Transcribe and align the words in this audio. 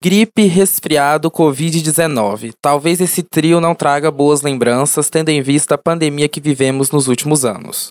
Gripe, 0.00 0.44
resfriado, 0.44 1.28
Covid-19. 1.28 2.52
Talvez 2.62 3.00
esse 3.00 3.20
trio 3.20 3.60
não 3.60 3.74
traga 3.74 4.12
boas 4.12 4.42
lembranças, 4.42 5.10
tendo 5.10 5.30
em 5.30 5.42
vista 5.42 5.74
a 5.74 5.78
pandemia 5.78 6.28
que 6.28 6.40
vivemos 6.40 6.92
nos 6.92 7.08
últimos 7.08 7.44
anos. 7.44 7.88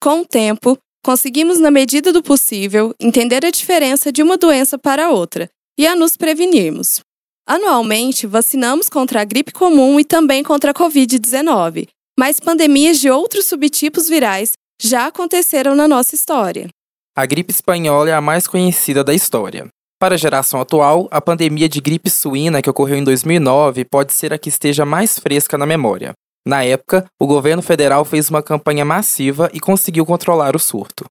Com 0.00 0.20
o 0.20 0.24
tempo, 0.24 0.78
conseguimos, 1.04 1.58
na 1.58 1.68
medida 1.68 2.12
do 2.12 2.22
possível, 2.22 2.94
entender 3.00 3.44
a 3.44 3.50
diferença 3.50 4.12
de 4.12 4.22
uma 4.22 4.38
doença 4.38 4.78
para 4.78 5.10
outra 5.10 5.50
e 5.76 5.84
a 5.84 5.96
nos 5.96 6.16
prevenirmos. 6.16 7.00
Anualmente, 7.44 8.24
vacinamos 8.24 8.88
contra 8.88 9.22
a 9.22 9.24
gripe 9.24 9.50
comum 9.50 9.98
e 9.98 10.04
também 10.04 10.44
contra 10.44 10.70
a 10.70 10.74
Covid-19, 10.74 11.88
mas 12.16 12.38
pandemias 12.38 13.00
de 13.00 13.10
outros 13.10 13.46
subtipos 13.46 14.08
virais 14.08 14.52
já 14.80 15.08
aconteceram 15.08 15.74
na 15.74 15.88
nossa 15.88 16.14
história. 16.14 16.68
A 17.16 17.26
gripe 17.26 17.50
espanhola 17.50 18.10
é 18.10 18.14
a 18.14 18.20
mais 18.20 18.46
conhecida 18.46 19.02
da 19.02 19.12
história. 19.12 19.68
Para 20.00 20.14
a 20.14 20.18
geração 20.18 20.60
atual, 20.60 21.08
a 21.10 21.20
pandemia 21.20 21.68
de 21.68 21.80
gripe 21.80 22.08
suína 22.08 22.62
que 22.62 22.70
ocorreu 22.70 22.98
em 22.98 23.04
2009 23.04 23.84
pode 23.84 24.12
ser 24.12 24.32
a 24.32 24.38
que 24.38 24.48
esteja 24.48 24.84
mais 24.84 25.18
fresca 25.18 25.58
na 25.58 25.66
memória. 25.66 26.12
Na 26.46 26.62
época, 26.62 27.04
o 27.20 27.26
governo 27.26 27.62
federal 27.62 28.04
fez 28.04 28.30
uma 28.30 28.40
campanha 28.40 28.84
massiva 28.84 29.50
e 29.52 29.58
conseguiu 29.58 30.06
controlar 30.06 30.54
o 30.54 30.58
surto. 30.58 31.04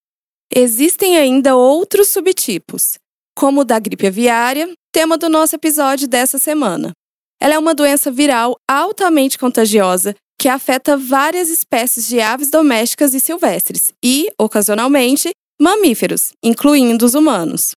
Existem 0.53 1.17
ainda 1.17 1.53
outros 1.53 2.07
subtipos, 2.07 2.93
como 3.35 3.61
o 3.61 3.65
da 3.65 3.77
gripe 3.77 4.07
aviária, 4.07 4.71
tema 4.93 5.17
do 5.17 5.27
nosso 5.27 5.53
episódio 5.55 6.07
dessa 6.07 6.39
semana. 6.39 6.93
Ela 7.41 7.55
é 7.55 7.59
uma 7.59 7.75
doença 7.75 8.09
viral 8.09 8.55
altamente 8.69 9.37
contagiosa 9.37 10.15
que 10.39 10.47
afeta 10.47 10.95
várias 10.95 11.49
espécies 11.49 12.07
de 12.07 12.21
aves 12.21 12.49
domésticas 12.49 13.13
e 13.13 13.19
silvestres 13.19 13.91
e, 14.03 14.29
ocasionalmente, 14.39 15.29
mamíferos, 15.61 16.31
incluindo 16.41 17.05
os 17.05 17.15
humanos. 17.15 17.71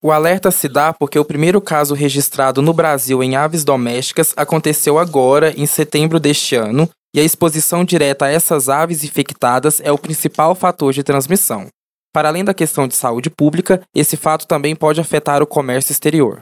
O 0.00 0.12
alerta 0.12 0.52
se 0.52 0.68
dá 0.68 0.92
porque 0.92 1.18
o 1.18 1.24
primeiro 1.24 1.60
caso 1.60 1.92
registrado 1.92 2.62
no 2.62 2.72
Brasil 2.72 3.20
em 3.20 3.34
aves 3.34 3.64
domésticas 3.64 4.32
aconteceu 4.36 4.96
agora, 4.96 5.52
em 5.56 5.66
setembro 5.66 6.20
deste 6.20 6.54
ano, 6.54 6.88
e 7.12 7.18
a 7.18 7.24
exposição 7.24 7.84
direta 7.84 8.26
a 8.26 8.30
essas 8.30 8.68
aves 8.68 9.02
infectadas 9.02 9.80
é 9.80 9.90
o 9.90 9.98
principal 9.98 10.54
fator 10.54 10.92
de 10.92 11.02
transmissão. 11.02 11.66
Para 12.12 12.28
além 12.28 12.44
da 12.44 12.54
questão 12.54 12.86
de 12.86 12.94
saúde 12.94 13.28
pública, 13.28 13.82
esse 13.92 14.16
fato 14.16 14.46
também 14.46 14.76
pode 14.76 15.00
afetar 15.00 15.42
o 15.42 15.46
comércio 15.46 15.90
exterior. 15.90 16.38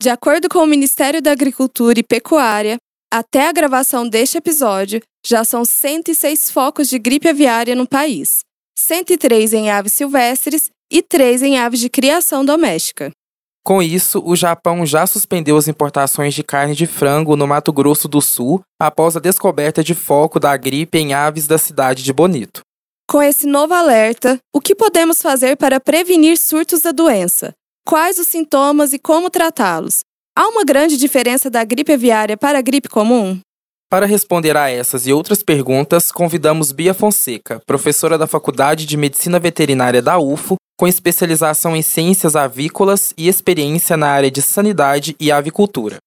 De 0.00 0.08
acordo 0.08 0.48
com 0.48 0.60
o 0.60 0.66
Ministério 0.66 1.20
da 1.20 1.32
Agricultura 1.32 1.98
e 1.98 2.04
Pecuária, 2.04 2.76
até 3.12 3.48
a 3.48 3.52
gravação 3.52 4.08
deste 4.08 4.38
episódio, 4.38 5.02
já 5.26 5.42
são 5.42 5.64
106 5.64 6.48
focos 6.50 6.88
de 6.88 6.98
gripe 6.98 7.28
aviária 7.28 7.74
no 7.74 7.88
país, 7.88 8.38
103 8.78 9.52
em 9.52 9.70
aves 9.70 9.94
silvestres 9.94 10.70
e 10.90 11.02
três 11.02 11.42
em 11.42 11.58
aves 11.58 11.80
de 11.80 11.88
criação 11.88 12.44
doméstica. 12.44 13.10
Com 13.62 13.82
isso, 13.82 14.22
o 14.24 14.34
Japão 14.34 14.86
já 14.86 15.06
suspendeu 15.06 15.56
as 15.56 15.68
importações 15.68 16.34
de 16.34 16.42
carne 16.42 16.74
de 16.74 16.86
frango 16.86 17.36
no 17.36 17.46
Mato 17.46 17.72
Grosso 17.72 18.08
do 18.08 18.20
Sul 18.20 18.62
após 18.80 19.16
a 19.16 19.20
descoberta 19.20 19.84
de 19.84 19.94
foco 19.94 20.40
da 20.40 20.56
gripe 20.56 20.98
em 20.98 21.12
aves 21.12 21.46
da 21.46 21.58
cidade 21.58 22.02
de 22.02 22.12
Bonito. 22.12 22.62
Com 23.08 23.22
esse 23.22 23.46
novo 23.46 23.74
alerta, 23.74 24.38
o 24.54 24.60
que 24.60 24.74
podemos 24.74 25.20
fazer 25.20 25.56
para 25.56 25.80
prevenir 25.80 26.38
surtos 26.38 26.80
da 26.80 26.92
doença? 26.92 27.52
Quais 27.86 28.18
os 28.18 28.28
sintomas 28.28 28.92
e 28.92 28.98
como 28.98 29.28
tratá-los? 29.28 30.00
Há 30.36 30.48
uma 30.48 30.64
grande 30.64 30.96
diferença 30.96 31.50
da 31.50 31.64
gripe 31.64 31.92
aviária 31.92 32.36
para 32.36 32.58
a 32.58 32.62
gripe 32.62 32.88
comum? 32.88 33.38
Para 33.90 34.06
responder 34.06 34.56
a 34.56 34.70
essas 34.70 35.08
e 35.08 35.12
outras 35.12 35.42
perguntas, 35.42 36.12
convidamos 36.12 36.70
Bia 36.70 36.94
Fonseca, 36.94 37.60
professora 37.66 38.16
da 38.16 38.28
Faculdade 38.28 38.86
de 38.86 38.96
Medicina 38.96 39.40
Veterinária 39.40 40.00
da 40.00 40.16
UFO, 40.16 40.54
com 40.80 40.88
especialização 40.88 41.76
em 41.76 41.82
ciências 41.82 42.34
avícolas 42.34 43.12
e 43.14 43.28
experiência 43.28 43.98
na 43.98 44.06
área 44.06 44.30
de 44.30 44.40
sanidade 44.40 45.14
e 45.20 45.30
avicultura. 45.30 45.98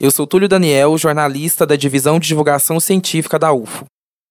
Eu 0.00 0.10
sou 0.10 0.26
Túlio 0.26 0.48
Daniel, 0.48 0.96
jornalista 0.96 1.66
da 1.66 1.76
Divisão 1.76 2.18
de 2.18 2.26
Divulgação 2.26 2.80
Científica 2.80 3.38
da 3.38 3.52
UFO. 3.52 3.84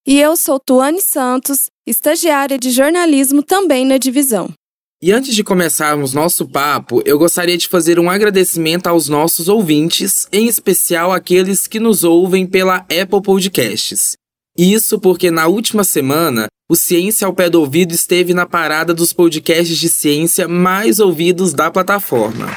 E 0.04 0.20
eu 0.20 0.36
sou 0.36 0.58
Tuane 0.58 1.00
Santos, 1.00 1.68
estagiária 1.86 2.58
de 2.58 2.72
jornalismo 2.72 3.40
também 3.40 3.86
na 3.86 3.98
divisão. 3.98 4.50
E 5.00 5.12
antes 5.12 5.32
de 5.32 5.44
começarmos 5.44 6.12
nosso 6.12 6.44
papo, 6.44 7.02
eu 7.06 7.16
gostaria 7.16 7.56
de 7.56 7.68
fazer 7.68 8.00
um 8.00 8.10
agradecimento 8.10 8.88
aos 8.88 9.08
nossos 9.08 9.46
ouvintes, 9.46 10.26
em 10.32 10.48
especial 10.48 11.12
aqueles 11.12 11.68
que 11.68 11.78
nos 11.78 12.02
ouvem 12.02 12.48
pela 12.48 12.78
Apple 12.78 13.22
Podcasts. 13.22 14.16
Isso 14.56 15.00
porque 15.00 15.32
na 15.32 15.48
última 15.48 15.82
semana 15.82 16.46
o 16.70 16.76
Ciência 16.76 17.26
ao 17.26 17.34
Pé 17.34 17.50
do 17.50 17.58
Ouvido 17.60 17.92
esteve 17.92 18.32
na 18.32 18.46
parada 18.46 18.94
dos 18.94 19.12
podcasts 19.12 19.76
de 19.76 19.88
ciência 19.88 20.46
mais 20.46 21.00
ouvidos 21.00 21.52
da 21.52 21.70
plataforma. 21.72 22.56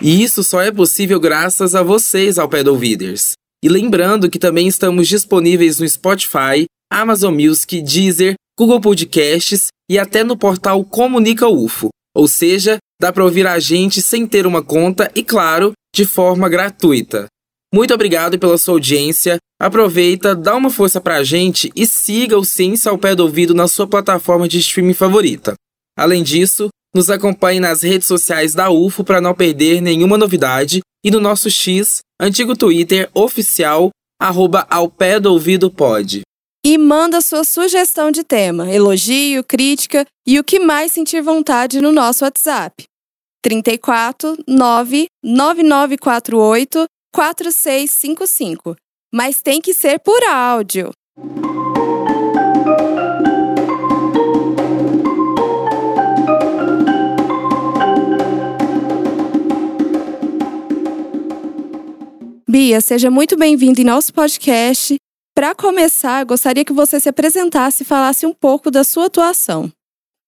E 0.00 0.22
isso 0.22 0.44
só 0.44 0.60
é 0.60 0.70
possível 0.70 1.18
graças 1.18 1.74
a 1.74 1.82
vocês 1.82 2.38
ao 2.38 2.48
Pé 2.50 2.62
do 2.62 2.70
Ouviders. 2.70 3.32
E 3.64 3.68
lembrando 3.68 4.30
que 4.30 4.38
também 4.38 4.68
estamos 4.68 5.08
disponíveis 5.08 5.80
no 5.80 5.88
Spotify, 5.88 6.66
Amazon 6.92 7.34
Music, 7.34 7.80
Deezer, 7.80 8.34
Google 8.56 8.80
Podcasts 8.80 9.68
e 9.90 9.98
até 9.98 10.22
no 10.22 10.36
portal 10.36 10.84
Comunica 10.84 11.48
UFO. 11.48 11.88
Ou 12.18 12.26
seja, 12.26 12.78
dá 13.00 13.12
para 13.12 13.24
ouvir 13.24 13.46
a 13.46 13.60
gente 13.60 14.02
sem 14.02 14.26
ter 14.26 14.44
uma 14.44 14.60
conta 14.60 15.08
e, 15.14 15.22
claro, 15.22 15.70
de 15.94 16.04
forma 16.04 16.48
gratuita. 16.48 17.26
Muito 17.72 17.94
obrigado 17.94 18.36
pela 18.40 18.58
sua 18.58 18.74
audiência. 18.74 19.36
Aproveita, 19.62 20.34
dá 20.34 20.56
uma 20.56 20.68
força 20.68 21.00
pra 21.00 21.22
gente 21.22 21.70
e 21.76 21.86
siga 21.86 22.36
o 22.36 22.44
Ciência 22.44 22.90
ao 22.90 22.98
Pé 22.98 23.14
do 23.14 23.22
Ouvido 23.22 23.54
na 23.54 23.68
sua 23.68 23.86
plataforma 23.86 24.48
de 24.48 24.58
streaming 24.58 24.94
favorita. 24.94 25.54
Além 25.96 26.24
disso, 26.24 26.68
nos 26.92 27.08
acompanhe 27.08 27.60
nas 27.60 27.82
redes 27.82 28.08
sociais 28.08 28.52
da 28.52 28.68
UFO 28.68 29.04
para 29.04 29.20
não 29.20 29.32
perder 29.32 29.80
nenhuma 29.80 30.18
novidade 30.18 30.80
e 31.04 31.12
no 31.12 31.20
nosso 31.20 31.48
X, 31.48 32.00
antigo 32.20 32.56
Twitter 32.56 33.08
oficial, 33.14 33.90
arroba 34.20 34.66
ao 34.68 34.90
pé 34.90 35.20
do 35.20 35.32
ouvido 35.32 35.70
pode. 35.70 36.22
E 36.64 36.76
manda 36.76 37.20
sua 37.20 37.44
sugestão 37.44 38.10
de 38.10 38.24
tema, 38.24 38.68
elogio, 38.70 39.44
crítica 39.44 40.04
e 40.26 40.38
o 40.38 40.44
que 40.44 40.58
mais 40.58 40.92
sentir 40.92 41.22
vontade 41.22 41.80
no 41.80 41.92
nosso 41.92 42.24
WhatsApp. 42.24 42.84
34 43.42 44.36
99948 44.46 46.84
4655. 47.14 48.76
Mas 49.12 49.40
tem 49.40 49.60
que 49.60 49.72
ser 49.72 49.98
por 50.00 50.22
áudio. 50.24 50.90
Bia, 62.50 62.80
seja 62.80 63.10
muito 63.10 63.36
bem-vindo 63.36 63.80
em 63.80 63.84
nosso 63.84 64.12
podcast. 64.12 64.96
Para 65.38 65.54
começar, 65.54 66.24
gostaria 66.24 66.64
que 66.64 66.72
você 66.72 66.98
se 66.98 67.08
apresentasse 67.08 67.84
e 67.84 67.86
falasse 67.86 68.26
um 68.26 68.34
pouco 68.34 68.72
da 68.72 68.82
sua 68.82 69.06
atuação. 69.06 69.70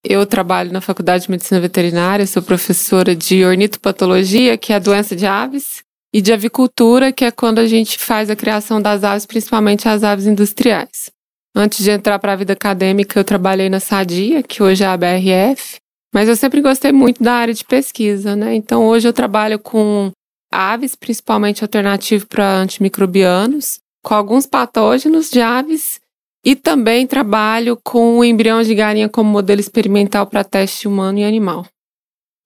Eu 0.04 0.24
trabalho 0.24 0.72
na 0.72 0.80
Faculdade 0.80 1.24
de 1.24 1.30
Medicina 1.32 1.60
Veterinária, 1.60 2.24
sou 2.28 2.40
professora 2.40 3.12
de 3.12 3.44
ornitopatologia, 3.44 4.56
que 4.56 4.72
é 4.72 4.76
a 4.76 4.78
doença 4.78 5.16
de 5.16 5.26
aves, 5.26 5.82
e 6.14 6.22
de 6.22 6.32
avicultura, 6.32 7.10
que 7.10 7.24
é 7.24 7.32
quando 7.32 7.58
a 7.58 7.66
gente 7.66 7.98
faz 7.98 8.30
a 8.30 8.36
criação 8.36 8.80
das 8.80 9.02
aves, 9.02 9.26
principalmente 9.26 9.88
as 9.88 10.04
aves 10.04 10.26
industriais. 10.26 11.10
Antes 11.56 11.82
de 11.82 11.90
entrar 11.90 12.20
para 12.20 12.34
a 12.34 12.36
vida 12.36 12.52
acadêmica, 12.52 13.18
eu 13.18 13.24
trabalhei 13.24 13.68
na 13.68 13.80
Sadia, 13.80 14.44
que 14.44 14.62
hoje 14.62 14.84
é 14.84 14.86
a 14.86 14.96
BRF, 14.96 15.78
mas 16.14 16.28
eu 16.28 16.36
sempre 16.36 16.60
gostei 16.60 16.92
muito 16.92 17.20
da 17.20 17.32
área 17.32 17.52
de 17.52 17.64
pesquisa, 17.64 18.36
né? 18.36 18.54
Então 18.54 18.86
hoje 18.86 19.08
eu 19.08 19.12
trabalho 19.12 19.58
com 19.58 20.12
aves, 20.52 20.94
principalmente 20.94 21.64
alternativo 21.64 22.28
para 22.28 22.58
antimicrobianos, 22.58 23.80
com 24.02 24.14
alguns 24.14 24.46
patógenos 24.46 25.30
de 25.30 25.40
aves 25.40 26.00
e 26.44 26.56
também 26.56 27.06
trabalho 27.06 27.78
com 27.82 28.18
o 28.18 28.24
embrião 28.24 28.62
de 28.62 28.74
galinha 28.74 29.08
como 29.08 29.30
modelo 29.30 29.60
experimental 29.60 30.26
para 30.26 30.44
teste 30.44 30.88
humano 30.88 31.18
e 31.18 31.24
animal. 31.24 31.66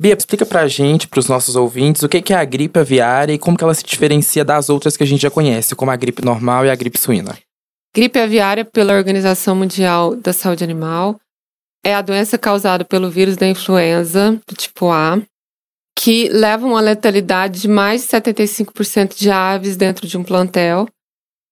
Bia, 0.01 0.15
explica 0.15 0.45
pra 0.45 0.67
gente, 0.67 1.07
pros 1.07 1.29
nossos 1.29 1.55
ouvintes, 1.55 2.03
o 2.03 2.09
que 2.09 2.33
é 2.33 2.37
a 2.37 2.45
gripe 2.45 2.81
aviária 2.81 3.33
e 3.33 3.39
como 3.39 3.57
que 3.57 3.63
ela 3.63 3.75
se 3.75 3.85
diferencia 3.85 4.45
das 4.45 4.69
outras 4.69 4.97
que 4.97 5.05
a 5.05 5.07
gente 5.07 5.23
já 5.23 5.31
conhece, 5.31 5.77
como 5.77 5.91
a 5.91 5.97
gripe 5.97 6.25
normal 6.25 6.67
e 6.67 6.71
a 6.71 6.75
gripe 6.75 6.99
suína. 6.99 7.39
Gripe 7.95 8.19
aviária, 8.19 8.65
pela 8.65 8.95
Organização 8.95 9.55
Mundial 9.55 10.17
da 10.17 10.33
Saúde 10.33 10.65
Animal, 10.65 11.21
é 11.85 11.95
a 11.95 12.03
doença 12.03 12.37
causada 12.37 12.85
pelo 12.85 13.09
vírus 13.09 13.37
da 13.37 13.47
influenza 13.47 14.41
do 14.49 14.57
tipo 14.57 14.91
A, 14.91 15.23
que 15.97 16.29
leva 16.29 16.67
uma 16.67 16.81
letalidade 16.81 17.61
de 17.61 17.69
mais 17.69 18.03
de 18.03 18.09
75% 18.09 19.17
de 19.17 19.31
aves 19.31 19.77
dentro 19.77 20.09
de 20.09 20.19
um 20.19 20.25
plantel 20.25 20.89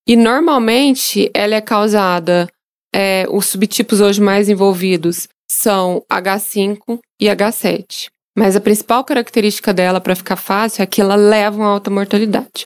e 0.06 0.16
normalmente 0.16 1.31
ela 1.32 1.54
é 1.54 1.60
causada, 1.60 2.49
é, 2.94 3.26
os 3.31 3.46
subtipos 3.46 4.00
hoje 4.00 4.20
mais 4.20 4.49
envolvidos 4.49 5.28
são 5.50 6.02
H5 6.10 6.99
e 7.20 7.26
H7. 7.26 8.08
Mas 8.37 8.56
a 8.56 8.60
principal 8.60 9.04
característica 9.04 9.72
dela, 9.72 10.00
para 10.00 10.16
ficar 10.16 10.37
fácil, 10.37 10.82
é 10.82 10.87
que 10.87 11.00
ela 11.00 11.14
leva 11.14 11.56
uma 11.56 11.69
alta 11.69 11.90
mortalidade. 11.90 12.64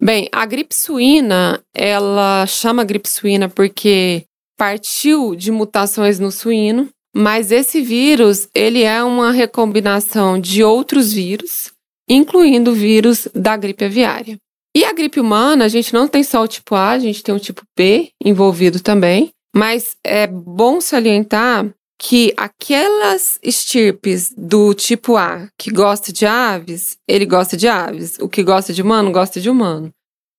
Bem, 0.00 0.28
a 0.32 0.46
gripe 0.46 0.74
suína, 0.74 1.60
ela 1.74 2.46
chama 2.46 2.84
gripe 2.84 3.08
suína 3.08 3.48
porque 3.48 4.24
partiu 4.56 5.34
de 5.34 5.50
mutações 5.50 6.18
no 6.18 6.30
suíno, 6.30 6.88
mas 7.14 7.52
esse 7.52 7.80
vírus, 7.82 8.48
ele 8.54 8.82
é 8.82 9.02
uma 9.02 9.32
recombinação 9.32 10.40
de 10.40 10.64
outros 10.64 11.12
vírus, 11.12 11.72
incluindo 12.08 12.70
o 12.70 12.74
vírus 12.74 13.28
da 13.34 13.56
gripe 13.56 13.84
aviária. 13.84 14.36
E 14.74 14.84
a 14.84 14.92
gripe 14.92 15.20
humana, 15.20 15.66
a 15.66 15.68
gente 15.68 15.92
não 15.92 16.08
tem 16.08 16.22
só 16.22 16.42
o 16.42 16.48
tipo 16.48 16.74
A, 16.74 16.90
a 16.90 16.98
gente 16.98 17.22
tem 17.22 17.34
o 17.34 17.40
tipo 17.40 17.62
B 17.76 18.10
envolvido 18.24 18.80
também, 18.80 19.30
mas 19.54 19.96
é 20.04 20.26
bom 20.26 20.80
salientar 20.80 21.70
que 21.98 22.32
aquelas 22.36 23.38
estirpes 23.42 24.34
do 24.36 24.74
tipo 24.74 25.16
A 25.16 25.48
que 25.56 25.70
gosta 25.70 26.12
de 26.12 26.26
aves, 26.26 26.96
ele 27.06 27.24
gosta 27.24 27.56
de 27.56 27.68
aves. 27.68 28.18
O 28.18 28.28
que 28.28 28.42
gosta 28.42 28.72
de 28.72 28.82
humano, 28.82 29.12
gosta 29.12 29.40
de 29.40 29.48
humano. 29.48 29.92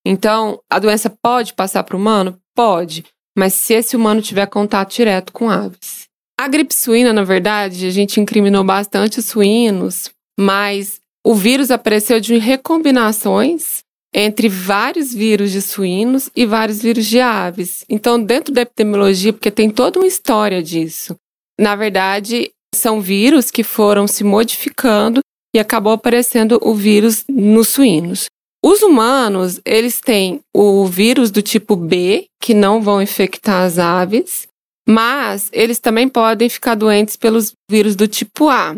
Então, 0.06 0.59
a 0.69 0.77
doença 0.77 1.09
pode 1.09 1.53
passar 1.53 1.83
para 1.83 1.95
o 1.95 2.00
humano? 2.00 2.38
Pode. 2.53 3.06
Mas 3.38 3.53
se 3.53 3.74
esse 3.74 3.95
humano 3.95 4.21
tiver 4.21 4.45
contato 4.47 4.94
direto 4.94 5.31
com 5.31 5.50
aves. 5.50 6.07
A 6.38 6.47
gripe 6.47 6.75
suína, 6.75 7.13
na 7.13 7.24
verdade, 7.24 7.85
a 7.85 7.91
gente 7.91 8.19
incriminou 8.19 8.63
bastante 8.63 9.19
os 9.19 9.25
suínos, 9.25 10.09
mas 10.38 11.00
o 11.25 11.33
vírus 11.33 11.71
apareceu 11.71 12.19
de 12.19 12.38
recombinações 12.38 13.83
entre 14.13 14.48
vários 14.48 15.13
vírus 15.13 15.51
de 15.51 15.62
suínos 15.62 16.30
e 16.36 16.45
vários 16.45 16.81
vírus 16.81 17.06
de 17.07 17.19
aves. 17.19 17.83
Então, 17.89 18.21
dentro 18.21 18.54
da 18.54 18.62
epidemiologia, 18.62 19.33
porque 19.33 19.50
tem 19.50 19.69
toda 19.69 20.00
uma 20.00 20.07
história 20.07 20.62
disso, 20.62 21.15
na 21.60 21.75
verdade, 21.75 22.51
são 22.75 23.01
vírus 23.01 23.50
que 23.50 23.63
foram 23.63 24.07
se 24.07 24.24
modificando 24.24 25.21
e 25.56 25.60
acabou 25.60 25.94
aparecendo 25.94 26.60
o 26.62 26.74
vírus 26.74 27.24
nos 27.30 27.69
suínos. 27.69 28.25
Os 28.63 28.81
humanos, 28.81 29.60
eles 29.65 30.00
têm 30.00 30.39
o 30.56 30.86
vírus 30.86 31.30
do 31.30 31.42
tipo 31.42 31.75
B, 31.75 32.25
que 32.42 32.54
não 32.54 32.81
vão 32.81 33.01
infectar 33.01 33.63
as 33.63 33.77
aves, 33.77 34.48
mas 34.88 35.50
eles 35.51 35.80
também 35.80 36.07
podem 36.07 36.50
ficar 36.50 36.75
doentes 36.75 37.16
pelos 37.16 37.54
vírus 37.69 37.95
do 37.95 38.07
tipo 38.07 38.50
A. 38.50 38.75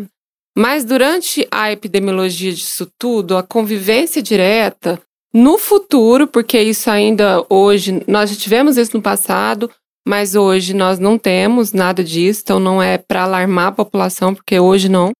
Mas 0.58 0.84
durante 0.84 1.46
a 1.50 1.70
epidemiologia 1.70 2.52
disso 2.52 2.90
tudo, 2.98 3.36
a 3.36 3.42
convivência 3.42 4.22
direta, 4.22 5.00
no 5.36 5.58
futuro, 5.58 6.26
porque 6.26 6.58
isso 6.58 6.90
ainda 6.90 7.44
hoje, 7.50 8.02
nós 8.08 8.30
já 8.30 8.36
tivemos 8.36 8.78
isso 8.78 8.96
no 8.96 9.02
passado, 9.02 9.70
mas 10.08 10.34
hoje 10.34 10.72
nós 10.72 10.98
não 10.98 11.18
temos 11.18 11.74
nada 11.74 12.02
disso, 12.02 12.40
então 12.42 12.58
não 12.58 12.82
é 12.82 12.96
para 12.96 13.24
alarmar 13.24 13.66
a 13.66 13.72
população, 13.72 14.34
porque 14.34 14.58
hoje 14.58 14.88
não. 14.88 15.10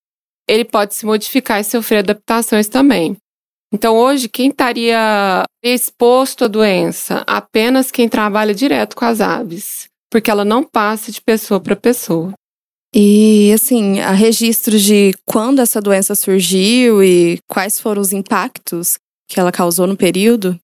Ele 0.49 0.65
pode 0.65 0.95
se 0.95 1.05
modificar 1.05 1.59
e 1.59 1.63
sofrer 1.63 1.99
adaptações 1.99 2.67
também. 2.67 3.15
Então, 3.71 3.95
hoje, 3.95 4.27
quem 4.27 4.49
estaria 4.49 5.43
exposto 5.61 6.45
à 6.45 6.47
doença? 6.47 7.23
Apenas 7.27 7.91
quem 7.91 8.09
trabalha 8.09 8.55
direto 8.55 8.95
com 8.95 9.05
as 9.05 9.21
aves, 9.21 9.85
porque 10.09 10.31
ela 10.31 10.43
não 10.43 10.63
passa 10.63 11.11
de 11.11 11.21
pessoa 11.21 11.59
para 11.59 11.75
pessoa. 11.75 12.33
E, 12.95 13.51
assim, 13.53 13.99
há 13.99 14.13
registros 14.13 14.81
de 14.81 15.13
quando 15.27 15.59
essa 15.59 15.79
doença 15.79 16.15
surgiu 16.15 17.03
e 17.03 17.37
quais 17.47 17.79
foram 17.79 18.01
os 18.01 18.11
impactos 18.11 18.97
que 19.27 19.39
ela 19.39 19.51
causou 19.51 19.85
no 19.85 19.97
período? 19.97 20.57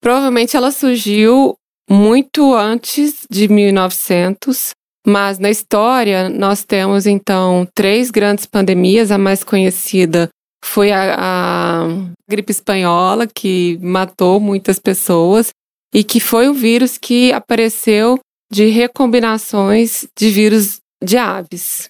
Provavelmente 0.00 0.56
ela 0.56 0.70
surgiu 0.70 1.54
muito 1.88 2.54
antes 2.54 3.26
de 3.30 3.48
1900, 3.48 4.70
mas 5.06 5.38
na 5.38 5.50
história 5.50 6.28
nós 6.28 6.64
temos 6.64 7.06
então 7.06 7.66
três 7.74 8.10
grandes 8.10 8.46
pandemias. 8.46 9.10
A 9.10 9.18
mais 9.18 9.44
conhecida 9.44 10.28
foi 10.64 10.90
a, 10.90 11.16
a 11.18 11.86
gripe 12.28 12.50
espanhola, 12.50 13.26
que 13.26 13.78
matou 13.80 14.40
muitas 14.40 14.78
pessoas 14.78 15.50
e 15.94 16.02
que 16.02 16.20
foi 16.20 16.48
o 16.48 16.54
vírus 16.54 16.98
que 16.98 17.32
apareceu 17.32 18.18
de 18.50 18.66
recombinações 18.66 20.06
de 20.18 20.30
vírus 20.30 20.78
de 21.02 21.16
aves. 21.16 21.88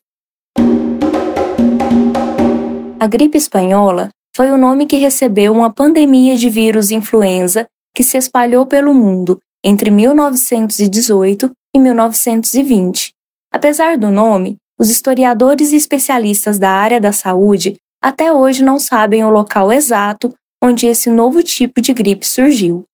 A 2.99 3.07
gripe 3.07 3.37
espanhola 3.37 4.09
foi 4.37 4.51
o 4.51 4.59
nome 4.59 4.85
que 4.85 4.99
recebeu 4.99 5.51
uma 5.55 5.73
pandemia 5.73 6.37
de 6.37 6.51
vírus 6.51 6.91
influenza 6.91 7.67
que 7.95 8.03
se 8.05 8.19
espalhou 8.19 8.67
pelo 8.67 8.93
mundo 8.93 9.41
entre 9.65 9.91
1918 9.91 11.51
e 11.75 11.79
1920. 11.79 13.15
Apesar 13.51 13.97
do 13.97 14.11
nome, 14.11 14.59
os 14.79 14.91
historiadores 14.91 15.73
e 15.73 15.77
especialistas 15.77 16.59
da 16.59 16.71
área 16.71 17.01
da 17.01 17.13
saúde 17.13 17.77
até 17.99 18.31
hoje 18.31 18.63
não 18.63 18.79
sabem 18.79 19.25
o 19.25 19.31
local 19.31 19.73
exato 19.73 20.35
onde 20.63 20.87
esse 20.87 21.09
novo 21.09 21.43
tipo 21.43 21.81
de 21.81 21.95
gripe 21.95 22.27
surgiu. 22.27 22.85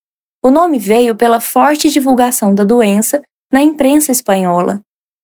O 0.41 0.49
nome 0.49 0.79
veio 0.79 1.13
pela 1.13 1.41
forte 1.41 1.89
divulgação 1.89 2.55
da 2.55 2.63
doença 2.63 3.21
na 3.51 3.61
imprensa 3.61 4.13
espanhola. 4.13 4.79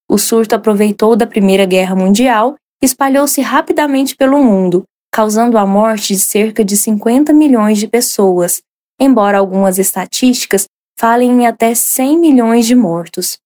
O 0.05 0.17
surto 0.17 0.53
aproveitou 0.53 1.15
da 1.15 1.25
Primeira 1.25 1.63
Guerra 1.63 1.95
Mundial 1.95 2.55
e 2.83 2.85
espalhou-se 2.85 3.39
rapidamente 3.39 4.17
pelo 4.17 4.43
mundo, 4.43 4.83
causando 5.11 5.57
a 5.57 5.65
morte 5.65 6.13
de 6.13 6.19
cerca 6.19 6.63
de 6.63 6.77
50 6.77 7.33
milhões 7.33 7.77
de 7.77 7.87
pessoas, 7.87 8.61
embora 8.99 9.37
algumas 9.37 9.77
estatísticas 9.77 10.65
falem 10.99 11.31
em 11.31 11.47
até 11.47 11.73
100 11.73 12.17
milhões 12.17 12.65
de 12.65 12.75
mortos. 12.75 13.37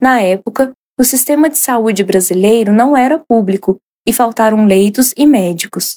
Na 0.00 0.20
época, 0.20 0.72
o 0.98 1.04
sistema 1.04 1.48
de 1.48 1.58
saúde 1.58 2.02
brasileiro 2.02 2.72
não 2.72 2.96
era 2.96 3.18
público 3.18 3.78
e 4.06 4.12
faltaram 4.12 4.66
leitos 4.66 5.12
e 5.16 5.26
médicos. 5.26 5.96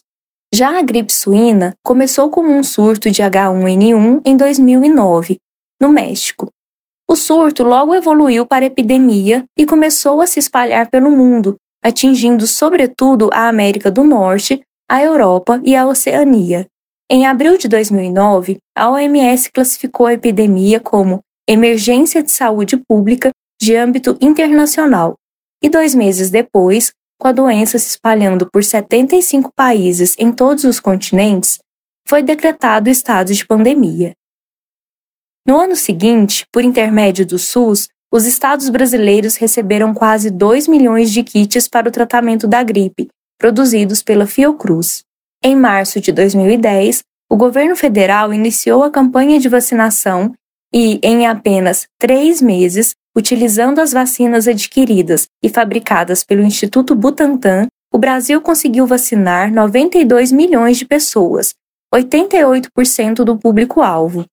Já 0.54 0.78
a 0.78 0.82
gripe 0.82 1.12
suína 1.12 1.74
começou 1.84 2.30
como 2.30 2.52
um 2.52 2.64
surto 2.64 3.10
de 3.10 3.22
H1N1 3.22 4.22
em 4.24 4.38
2009, 4.38 5.38
no 5.82 5.90
México. 5.90 6.50
O 7.10 7.16
surto 7.16 7.64
logo 7.64 7.94
evoluiu 7.94 8.46
para 8.46 8.66
epidemia 8.66 9.46
e 9.58 9.66
começou 9.66 10.22
a 10.22 10.28
se 10.28 10.40
espalhar 10.40 10.90
pelo 10.90 11.12
mundo, 11.12 11.56
atingindo 11.84 12.48
sobretudo 12.48 13.30
a 13.32 13.48
América 13.48 13.92
do 13.92 14.04
Norte, 14.04 14.62
a 14.90 15.02
Europa 15.02 15.60
e 15.64 15.76
a 15.76 15.86
Oceania. 15.86 16.68
Em 17.10 17.26
abril 17.26 17.58
de 17.58 17.68
2009, 17.68 18.58
a 18.76 18.90
OMS 18.90 19.52
classificou 19.52 20.06
a 20.08 20.14
epidemia 20.14 20.80
como 20.80 21.22
emergência 21.48 22.24
de 22.24 22.32
saúde 22.32 22.78
pública 22.78 23.32
de 23.62 23.76
âmbito 23.76 24.18
internacional, 24.22 25.16
e 25.62 25.70
dois 25.70 25.96
meses 25.96 26.30
depois, 26.30 26.92
com 27.20 27.28
a 27.28 27.32
doença 27.32 27.78
se 27.80 27.90
espalhando 27.90 28.50
por 28.52 28.64
75 28.64 29.52
países 29.56 30.16
em 30.20 30.32
todos 30.32 30.64
os 30.64 30.80
continentes, 30.80 31.60
foi 32.08 32.22
decretado 32.22 32.90
estado 32.90 33.34
de 33.34 33.46
pandemia. 33.46 34.14
No 35.48 35.60
ano 35.60 35.76
seguinte, 35.76 36.46
por 36.52 36.64
intermédio 36.64 37.26
do 37.26 37.38
SUS, 37.38 37.88
os 38.12 38.26
estados 38.26 38.70
brasileiros 38.70 39.36
receberam 39.36 39.94
quase 39.94 40.30
2 40.30 40.68
milhões 40.68 41.12
de 41.12 41.24
kits 41.24 41.68
para 41.68 41.88
o 41.88 41.92
tratamento 41.92 42.48
da 42.48 42.64
gripe, 42.64 43.10
produzidos 43.38 44.02
pela 44.02 44.26
Fiocruz. 44.26 45.04
Em 45.44 45.56
março 45.56 46.00
de 46.00 46.12
2010, 46.12 47.04
o 47.30 47.36
governo 47.36 47.76
federal 47.76 48.34
iniciou 48.34 48.84
a 48.84 48.92
campanha 48.92 49.40
de 49.40 49.50
vacinação 49.50 50.34
e, 50.74 51.00
em 51.04 51.28
apenas 51.28 51.88
três 52.00 52.42
meses, 52.42 52.96
utilizando 53.16 53.80
as 53.80 53.94
vacinas 53.94 54.48
adquiridas 54.48 55.28
e 55.42 55.50
fabricadas 55.50 56.24
pelo 56.24 56.44
Instituto 56.44 56.94
Butantan, 56.94 57.68
o 57.94 57.98
Brasil 57.98 58.42
conseguiu 58.42 58.86
vacinar 58.86 59.52
92 59.54 60.32
milhões 60.32 60.78
de 60.78 60.86
pessoas, 60.86 61.54
88% 61.94 63.24
do 63.24 63.38
público-alvo. 63.38 64.26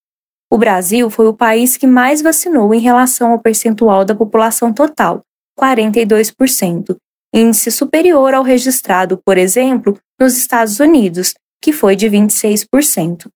O 0.50 0.58
Brasil 0.58 1.08
foi 1.08 1.28
o 1.28 1.34
país 1.34 1.76
que 1.76 1.86
mais 1.86 2.20
vacinou 2.20 2.74
em 2.74 2.80
relação 2.80 3.30
ao 3.30 3.38
percentual 3.38 4.04
da 4.04 4.14
população 4.14 4.72
total, 4.72 5.22
42%, 5.58 6.96
índice 7.32 7.70
superior 7.70 8.34
ao 8.34 8.42
registrado, 8.42 9.18
por 9.24 9.38
exemplo, 9.38 9.98
nos 10.20 10.36
Estados 10.36 10.78
Unidos, 10.80 11.34
que 11.62 11.72
foi 11.72 11.96
de 11.96 12.08
26%. 12.08 13.28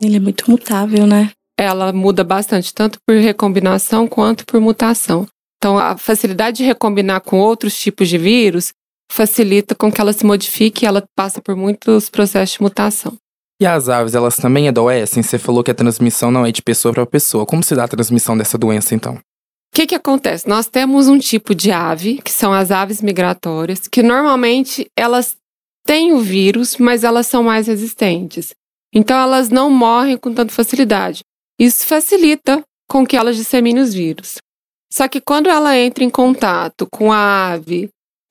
Ele 0.00 0.16
é 0.16 0.20
muito 0.20 0.50
mutável, 0.50 1.06
né? 1.06 1.30
Ela 1.58 1.92
muda 1.92 2.22
bastante, 2.22 2.72
tanto 2.72 2.98
por 3.06 3.16
recombinação 3.16 4.06
quanto 4.06 4.46
por 4.46 4.60
mutação. 4.60 5.26
Então, 5.56 5.76
a 5.76 5.96
facilidade 5.98 6.58
de 6.58 6.64
recombinar 6.64 7.20
com 7.20 7.40
outros 7.40 7.76
tipos 7.76 8.08
de 8.08 8.16
vírus 8.16 8.72
facilita 9.10 9.74
com 9.74 9.90
que 9.90 10.00
ela 10.00 10.12
se 10.12 10.24
modifique 10.24 10.84
e 10.84 10.86
ela 10.86 11.04
passa 11.16 11.40
por 11.40 11.56
muitos 11.56 12.08
processos 12.08 12.56
de 12.56 12.62
mutação. 12.62 13.16
E 13.60 13.66
as 13.66 13.88
aves, 13.88 14.14
elas 14.14 14.36
também 14.36 14.68
adoecem? 14.68 15.20
Você 15.20 15.36
falou 15.36 15.64
que 15.64 15.70
a 15.70 15.74
transmissão 15.74 16.30
não 16.30 16.46
é 16.46 16.52
de 16.52 16.62
pessoa 16.62 16.94
para 16.94 17.04
pessoa. 17.04 17.44
Como 17.44 17.64
se 17.64 17.74
dá 17.74 17.84
a 17.84 17.88
transmissão 17.88 18.38
dessa 18.38 18.56
doença, 18.56 18.94
então? 18.94 19.18
O 19.72 19.76
que, 19.76 19.86
que 19.86 19.94
acontece? 19.94 20.48
Nós 20.48 20.66
temos 20.66 21.08
um 21.08 21.18
tipo 21.18 21.54
de 21.54 21.70
ave, 21.70 22.20
que 22.22 22.32
são 22.32 22.52
as 22.52 22.70
aves 22.70 23.00
migratórias, 23.00 23.86
que 23.86 24.02
normalmente 24.02 24.86
elas 24.96 25.36
têm 25.86 26.12
o 26.12 26.18
vírus, 26.18 26.76
mas 26.76 27.04
elas 27.04 27.26
são 27.26 27.42
mais 27.42 27.66
resistentes. 27.66 28.52
Então 28.92 29.16
elas 29.18 29.50
não 29.50 29.70
morrem 29.70 30.16
com 30.16 30.34
tanta 30.34 30.52
facilidade. 30.52 31.20
Isso 31.58 31.86
facilita 31.86 32.62
com 32.88 33.06
que 33.06 33.16
elas 33.16 33.36
disseminem 33.36 33.82
os 33.82 33.92
vírus. 33.92 34.38
Só 34.92 35.06
que 35.06 35.20
quando 35.20 35.48
ela 35.48 35.76
entra 35.76 36.02
em 36.02 36.10
contato 36.10 36.86
com 36.90 37.12
a 37.12 37.52
ave 37.52 37.88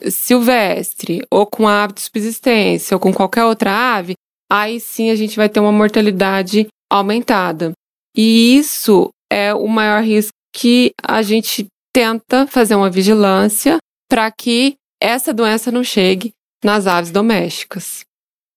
silvestre, 0.09 1.23
ou 1.31 1.45
com 1.45 1.67
a 1.67 1.83
ave 1.83 1.93
de 1.93 2.01
subsistência, 2.01 2.95
ou 2.95 2.99
com 2.99 3.13
qualquer 3.13 3.45
outra 3.45 3.95
ave, 3.95 4.13
aí 4.51 4.79
sim 4.79 5.09
a 5.09 5.15
gente 5.15 5.35
vai 5.35 5.49
ter 5.49 5.59
uma 5.59 5.71
mortalidade 5.71 6.67
aumentada. 6.91 7.71
E 8.15 8.57
isso 8.57 9.09
é 9.31 9.53
o 9.53 9.67
maior 9.67 10.03
risco 10.03 10.36
que 10.57 10.91
a 11.03 11.21
gente 11.21 11.67
tenta 11.93 12.47
fazer 12.47 12.73
uma 12.73 12.89
vigilância 12.89 13.77
para 14.09 14.31
que 14.31 14.73
essa 14.99 15.31
doença 15.31 15.71
não 15.71 15.83
chegue 15.83 16.33
nas 16.63 16.87
aves 16.87 17.11
domésticas. 17.11 17.99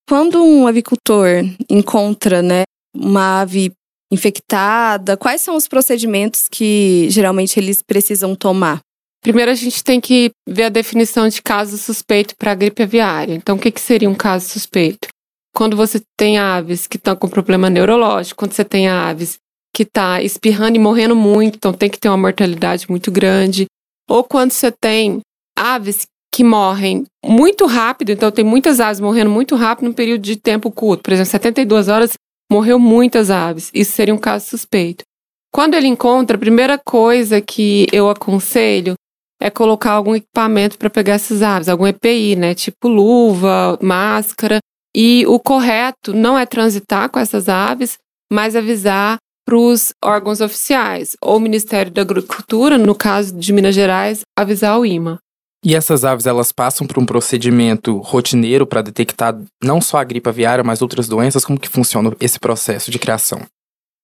Quando 0.08 0.42
um 0.42 0.66
avicultor 0.66 1.44
encontra 1.68 2.40
né, 2.40 2.62
uma 2.96 3.42
ave 3.42 3.70
infectada, 4.10 5.14
quais 5.14 5.42
são 5.42 5.54
os 5.54 5.68
procedimentos 5.68 6.48
que 6.50 7.06
geralmente 7.10 7.60
eles 7.60 7.82
precisam 7.82 8.34
tomar? 8.34 8.80
Primeiro, 9.22 9.50
a 9.50 9.54
gente 9.54 9.84
tem 9.84 10.00
que 10.00 10.30
ver 10.48 10.64
a 10.64 10.70
definição 10.70 11.28
de 11.28 11.42
caso 11.42 11.76
suspeito 11.76 12.34
para 12.34 12.52
a 12.52 12.54
gripe 12.54 12.82
aviária. 12.82 13.34
Então, 13.34 13.56
o 13.56 13.58
que, 13.58 13.70
que 13.70 13.80
seria 13.80 14.08
um 14.08 14.14
caso 14.14 14.48
suspeito? 14.48 15.08
Quando 15.54 15.76
você 15.76 16.00
tem 16.16 16.38
aves 16.38 16.86
que 16.86 16.96
estão 16.96 17.14
com 17.14 17.28
problema 17.28 17.68
neurológico, 17.68 18.38
quando 18.38 18.54
você 18.54 18.64
tem 18.64 18.88
aves 18.88 19.38
que 19.74 19.84
está 19.84 20.22
espirrando 20.22 20.76
e 20.76 20.80
morrendo 20.80 21.14
muito, 21.14 21.56
então 21.56 21.72
tem 21.72 21.88
que 21.88 21.98
ter 21.98 22.08
uma 22.08 22.16
mortalidade 22.16 22.86
muito 22.88 23.10
grande. 23.10 23.66
Ou 24.08 24.24
quando 24.24 24.50
você 24.50 24.72
tem 24.72 25.20
aves 25.56 26.06
que 26.32 26.44
morrem 26.44 27.04
muito 27.24 27.66
rápido, 27.66 28.10
então 28.10 28.30
tem 28.30 28.44
muitas 28.44 28.80
aves 28.80 29.00
morrendo 29.00 29.30
muito 29.30 29.56
rápido 29.56 29.86
num 29.86 29.92
período 29.92 30.22
de 30.22 30.36
tempo 30.36 30.70
curto. 30.70 31.02
Por 31.02 31.12
exemplo, 31.12 31.30
72 31.30 31.88
horas 31.88 32.12
morreu 32.50 32.78
muitas 32.78 33.30
aves. 33.30 33.70
Isso 33.74 33.92
seria 33.92 34.14
um 34.14 34.18
caso 34.18 34.46
suspeito. 34.46 35.04
Quando 35.52 35.74
ele 35.74 35.88
encontra, 35.88 36.36
a 36.36 36.40
primeira 36.40 36.78
coisa 36.78 37.40
que 37.40 37.86
eu 37.92 38.08
aconselho 38.08 38.94
é 39.40 39.50
colocar 39.50 39.92
algum 39.92 40.14
equipamento 40.14 40.78
para 40.78 40.90
pegar 40.90 41.14
essas 41.14 41.42
aves, 41.42 41.68
algum 41.68 41.86
EPI, 41.86 42.36
né? 42.36 42.54
Tipo 42.54 42.88
luva, 42.88 43.78
máscara. 43.80 44.58
E 44.94 45.24
o 45.26 45.38
correto 45.38 46.12
não 46.12 46.38
é 46.38 46.44
transitar 46.44 47.08
com 47.08 47.18
essas 47.18 47.48
aves, 47.48 47.96
mas 48.30 48.54
avisar 48.54 49.18
para 49.50 49.58
os 49.58 49.92
órgãos 50.02 50.40
oficiais, 50.40 51.16
ou 51.20 51.36
o 51.36 51.40
Ministério 51.40 51.90
da 51.90 52.02
Agricultura, 52.02 52.78
no 52.78 52.94
caso 52.94 53.36
de 53.36 53.52
Minas 53.52 53.74
Gerais, 53.74 54.20
avisar 54.38 54.78
o 54.78 54.86
IMA. 54.86 55.18
E 55.64 55.74
essas 55.74 56.04
aves 56.04 56.24
elas 56.24 56.52
passam 56.52 56.86
por 56.86 57.00
um 57.00 57.04
procedimento 57.04 57.98
rotineiro 57.98 58.64
para 58.64 58.80
detectar 58.80 59.36
não 59.60 59.80
só 59.80 59.98
a 59.98 60.04
gripe 60.04 60.28
aviária, 60.28 60.62
mas 60.62 60.80
outras 60.80 61.08
doenças? 61.08 61.44
Como 61.44 61.58
que 61.58 61.68
funciona 61.68 62.16
esse 62.20 62.38
processo 62.38 62.92
de 62.92 62.98
criação? 63.00 63.44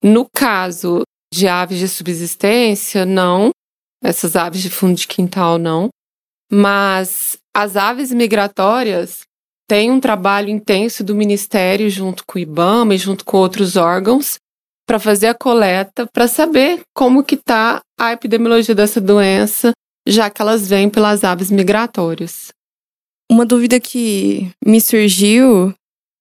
No 0.03 0.27
caso 0.35 1.03
de 1.33 1.47
aves 1.47 1.79
de 1.79 1.89
subsistência, 1.89 3.07
não. 3.07 3.51
Essas 4.03 4.35
aves 4.35 4.61
de 4.61 4.69
fundo 4.69 4.97
de 4.97 5.07
quintal, 5.07 5.59
não. 5.59 5.91
Mas 6.51 7.39
as 7.57 7.77
aves 7.77 8.11
migratórias 8.13 9.21
têm 9.69 9.93
um 9.93 10.01
trabalho 10.01 10.49
intenso 10.49 11.05
do 11.05 11.15
Ministério 11.15 11.89
junto 11.89 12.25
com 12.27 12.37
o 12.37 12.43
IBAMA 12.43 12.97
e 12.97 12.99
junto 12.99 13.25
com 13.25 13.37
outros 13.37 13.77
órgãos 13.77 14.39
para 14.87 14.99
fazer 14.99 15.27
a 15.27 15.35
coleta, 15.35 16.07
para 16.13 16.29
saber 16.29 16.81
como 16.95 17.25
que 17.25 17.35
está 17.35 17.81
a 17.99 18.13
epidemiologia 18.13 18.75
dessa 18.75 19.01
doença 19.01 19.73
já 20.07 20.31
que 20.31 20.41
elas 20.41 20.69
vêm 20.69 20.89
pelas 20.89 21.25
aves 21.25 21.51
migratórias. 21.51 22.49
Uma 23.31 23.45
dúvida 23.45 23.81
que 23.81 24.51
me 24.65 24.81
surgiu: 24.81 25.75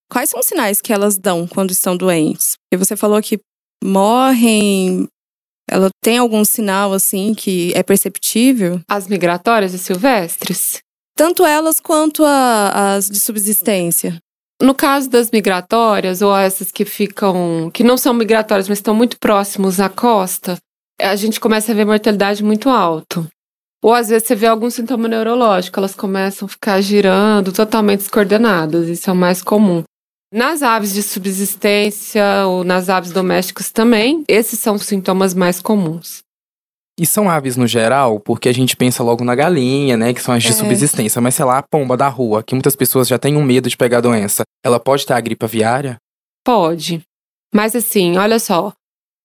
quais 0.10 0.32
são 0.32 0.40
os 0.40 0.48
sinais 0.48 0.82
que 0.82 0.92
elas 0.92 1.18
dão 1.18 1.48
quando 1.48 1.72
estão 1.72 1.96
doentes? 1.96 2.54
Porque 2.64 2.84
você 2.84 2.98
falou 2.98 3.22
que 3.22 3.40
morrem. 3.84 5.08
Ela 5.70 5.90
tem 6.04 6.18
algum 6.18 6.44
sinal 6.46 6.94
assim 6.94 7.34
que 7.34 7.72
é 7.76 7.82
perceptível? 7.82 8.82
As 8.88 9.08
migratórias 9.08 9.74
e 9.74 9.80
silvestres? 9.80 10.80
Tanto 11.18 11.44
elas 11.46 11.80
quanto 11.80 12.24
a, 12.24 12.96
as 12.96 13.10
de 13.10 13.20
subsistência. 13.20 14.18
No 14.62 14.74
caso 14.74 15.10
das 15.10 15.30
migratórias, 15.32 16.22
ou 16.22 16.36
essas 16.36 16.72
que 16.72 16.86
ficam. 16.86 17.70
que 17.74 17.84
não 17.84 17.98
são 17.98 18.14
migratórias, 18.14 18.70
mas 18.70 18.78
estão 18.78 18.96
muito 18.96 19.18
próximos 19.20 19.80
à 19.80 19.90
costa, 19.90 20.58
a 21.00 21.16
gente 21.16 21.40
começa 21.40 21.72
a 21.72 21.76
ver 21.76 21.86
mortalidade 21.86 22.44
muito 22.44 22.70
alta. 22.70 23.28
Ou 23.84 23.94
às 23.94 24.10
vezes 24.10 24.28
você 24.28 24.36
vê 24.36 24.48
algum 24.48 24.70
sintoma 24.70 25.08
neurológico, 25.08 25.80
elas 25.80 25.94
começam 25.94 26.48
a 26.48 26.50
ficar 26.50 26.82
girando, 26.82 27.52
totalmente 27.52 28.00
descoordenadas, 28.00 28.88
isso 28.88 29.10
é 29.10 29.14
o 29.14 29.16
mais 29.16 29.42
comum. 29.42 29.84
Nas 30.34 30.64
aves 30.64 30.94
de 30.94 31.04
subsistência 31.04 32.48
ou 32.48 32.64
nas 32.64 32.90
aves 32.90 33.12
domésticas 33.12 33.72
também, 33.72 34.24
esses 34.28 34.60
são 34.60 34.76
os 34.76 34.84
sintomas 34.84 35.34
mais 35.34 35.62
comuns. 35.62 36.24
E 36.98 37.06
são 37.06 37.30
aves 37.30 37.58
no 37.58 37.68
geral, 37.68 38.20
porque 38.20 38.48
a 38.48 38.54
gente 38.54 38.78
pensa 38.78 39.04
logo 39.04 39.24
na 39.24 39.36
galinha, 39.36 39.98
né, 39.98 40.14
que 40.14 40.22
são 40.22 40.34
as 40.34 40.44
de 40.44 40.50
é. 40.50 40.54
subsistência, 40.54 41.22
mas 41.22 41.36
sei 41.36 41.44
lá, 41.44 41.58
a 41.58 41.64
pomba 41.64 41.98
da 41.98 42.08
rua, 42.08 42.42
que 42.42 42.56
muitas 42.56 42.76
pessoas 42.76 43.08
já 43.08 43.20
têm 43.20 43.36
um 43.36 43.44
medo 43.44 43.70
de 43.70 43.76
pegar 43.76 43.98
a 43.98 44.02
doença, 44.02 44.44
ela 44.64 44.80
pode 44.80 45.06
ter 45.06 45.14
a 45.14 45.20
gripe 45.20 45.44
aviária? 45.44 45.98
Pode. 46.46 47.02
Mas 47.54 47.76
assim, 47.76 48.18
olha 48.18 48.40
só, 48.40 48.72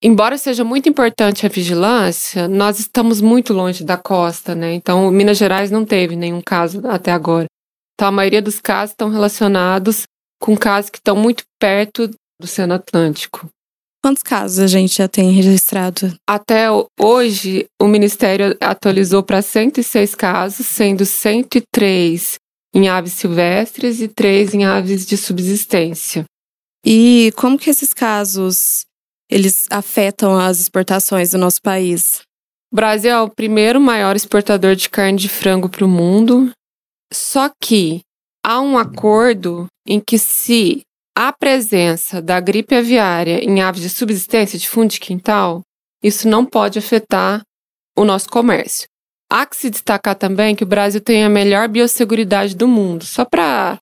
Embora 0.02 0.38
seja 0.38 0.64
muito 0.64 0.88
importante 0.88 1.44
a 1.44 1.48
vigilância, 1.50 2.48
nós 2.48 2.78
estamos 2.78 3.20
muito 3.20 3.52
longe 3.52 3.84
da 3.84 3.98
costa, 3.98 4.54
né? 4.54 4.72
Então, 4.72 5.10
Minas 5.10 5.36
Gerais 5.36 5.70
não 5.70 5.84
teve 5.84 6.16
nenhum 6.16 6.40
caso 6.40 6.80
até 6.88 7.12
agora. 7.12 7.44
Então, 7.92 8.08
a 8.08 8.10
maioria 8.10 8.40
dos 8.40 8.58
casos 8.60 8.92
estão 8.92 9.10
relacionados 9.10 10.04
com 10.40 10.56
casos 10.56 10.88
que 10.88 10.96
estão 10.96 11.14
muito 11.14 11.44
perto 11.60 12.08
do 12.08 12.44
Oceano 12.44 12.72
Atlântico. 12.72 13.46
Quantos 14.02 14.22
casos 14.22 14.58
a 14.58 14.66
gente 14.66 14.96
já 14.96 15.06
tem 15.06 15.30
registrado? 15.30 16.14
Até 16.26 16.68
hoje, 16.98 17.66
o 17.80 17.86
Ministério 17.86 18.56
atualizou 18.58 19.22
para 19.22 19.42
106 19.42 20.14
casos, 20.14 20.66
sendo 20.66 21.04
103 21.04 22.36
em 22.74 22.88
aves 22.88 23.12
silvestres 23.12 24.00
e 24.00 24.08
3 24.08 24.54
em 24.54 24.64
aves 24.64 25.04
de 25.04 25.16
subsistência. 25.16 26.24
E 26.84 27.30
como 27.36 27.58
que 27.58 27.68
esses 27.68 27.92
casos 27.92 28.86
eles 29.30 29.66
afetam 29.70 30.38
as 30.38 30.60
exportações 30.60 31.32
do 31.32 31.38
nosso 31.38 31.60
país? 31.60 32.22
O 32.72 32.76
Brasil 32.76 33.10
é 33.10 33.20
o 33.20 33.28
primeiro 33.28 33.80
maior 33.80 34.16
exportador 34.16 34.74
de 34.74 34.88
carne 34.88 35.18
de 35.18 35.28
frango 35.28 35.68
para 35.68 35.84
o 35.84 35.88
mundo. 35.88 36.50
Só 37.12 37.50
que 37.62 38.00
há 38.44 38.60
um 38.60 38.78
acordo 38.78 39.66
em 39.86 40.00
que 40.00 40.18
se 40.18 40.82
a 41.22 41.34
presença 41.34 42.22
da 42.22 42.40
gripe 42.40 42.74
aviária 42.74 43.44
em 43.44 43.60
aves 43.60 43.82
de 43.82 43.90
subsistência 43.90 44.58
de 44.58 44.66
fundo 44.66 44.88
de 44.88 44.98
quintal, 44.98 45.60
isso 46.02 46.26
não 46.26 46.46
pode 46.46 46.78
afetar 46.78 47.42
o 47.94 48.06
nosso 48.06 48.30
comércio. 48.30 48.88
Há 49.30 49.44
que 49.44 49.54
se 49.54 49.68
destacar 49.68 50.14
também 50.14 50.56
que 50.56 50.64
o 50.64 50.66
Brasil 50.66 50.98
tem 50.98 51.22
a 51.22 51.28
melhor 51.28 51.68
biosseguridade 51.68 52.56
do 52.56 52.66
mundo. 52.66 53.04
Só 53.04 53.26
para 53.26 53.76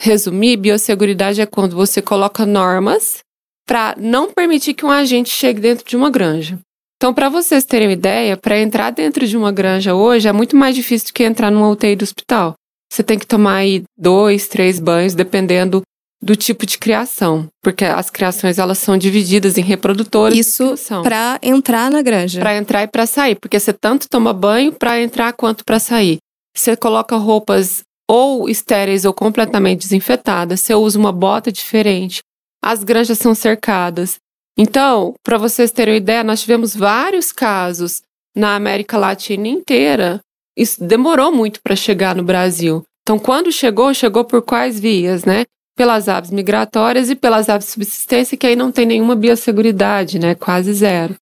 resumir, 0.00 0.56
biosseguridade 0.56 1.42
é 1.42 1.44
quando 1.44 1.76
você 1.76 2.00
coloca 2.00 2.46
normas 2.46 3.18
para 3.66 3.94
não 3.98 4.32
permitir 4.32 4.72
que 4.72 4.86
um 4.86 4.90
agente 4.90 5.28
chegue 5.28 5.60
dentro 5.60 5.86
de 5.86 5.94
uma 5.94 6.08
granja. 6.08 6.58
Então, 6.96 7.12
para 7.12 7.28
vocês 7.28 7.66
terem 7.66 7.88
uma 7.88 7.92
ideia, 7.92 8.34
para 8.34 8.58
entrar 8.58 8.92
dentro 8.92 9.26
de 9.26 9.36
uma 9.36 9.52
granja 9.52 9.94
hoje 9.94 10.26
é 10.26 10.32
muito 10.32 10.56
mais 10.56 10.74
difícil 10.74 11.08
do 11.08 11.12
que 11.12 11.22
entrar 11.22 11.50
numa 11.50 11.68
UTI 11.68 11.96
do 11.96 12.04
hospital. 12.04 12.54
Você 12.90 13.02
tem 13.02 13.18
que 13.18 13.26
tomar 13.26 13.56
aí 13.56 13.84
dois, 13.94 14.48
três 14.48 14.80
banhos, 14.80 15.14
dependendo 15.14 15.82
do 16.20 16.34
tipo 16.34 16.66
de 16.66 16.78
criação, 16.78 17.48
porque 17.62 17.84
as 17.84 18.10
criações 18.10 18.58
elas 18.58 18.78
são 18.78 18.98
divididas 18.98 19.56
em 19.56 19.62
reprodutores. 19.62 20.36
Isso 20.36 20.74
para 21.02 21.38
entrar 21.42 21.90
na 21.90 22.02
granja. 22.02 22.40
Para 22.40 22.56
entrar 22.56 22.82
e 22.82 22.88
para 22.88 23.06
sair, 23.06 23.36
porque 23.36 23.58
você 23.58 23.72
tanto 23.72 24.08
toma 24.08 24.32
banho 24.32 24.72
para 24.72 25.00
entrar 25.00 25.32
quanto 25.32 25.64
para 25.64 25.78
sair. 25.78 26.18
Você 26.56 26.76
coloca 26.76 27.16
roupas 27.16 27.82
ou 28.08 28.48
estéreis 28.48 29.04
ou 29.04 29.12
completamente 29.12 29.80
desinfetadas, 29.80 30.60
você 30.60 30.74
usa 30.74 30.98
uma 30.98 31.12
bota 31.12 31.52
diferente, 31.52 32.20
as 32.62 32.82
granjas 32.82 33.18
são 33.18 33.34
cercadas. 33.34 34.16
Então, 34.56 35.14
para 35.22 35.38
vocês 35.38 35.70
terem 35.70 35.94
uma 35.94 35.98
ideia, 35.98 36.24
nós 36.24 36.40
tivemos 36.40 36.74
vários 36.74 37.30
casos 37.30 38.02
na 38.34 38.56
América 38.56 38.96
Latina 38.96 39.46
inteira. 39.46 40.20
Isso 40.56 40.82
demorou 40.82 41.30
muito 41.30 41.60
para 41.62 41.76
chegar 41.76 42.16
no 42.16 42.24
Brasil. 42.24 42.82
Então, 43.02 43.18
quando 43.18 43.52
chegou, 43.52 43.94
chegou 43.94 44.24
por 44.24 44.42
quais 44.42 44.80
vias, 44.80 45.24
né? 45.24 45.44
Pelas 45.78 46.08
aves 46.08 46.30
migratórias 46.30 47.08
e 47.08 47.14
pelas 47.14 47.48
aves 47.48 47.66
de 47.66 47.72
subsistência, 47.72 48.36
que 48.36 48.46
aí 48.46 48.56
não 48.56 48.72
tem 48.72 48.84
nenhuma 48.84 49.14
biosseguridade, 49.14 50.18
né? 50.18 50.34
Quase 50.34 50.72
zero. 50.74 51.14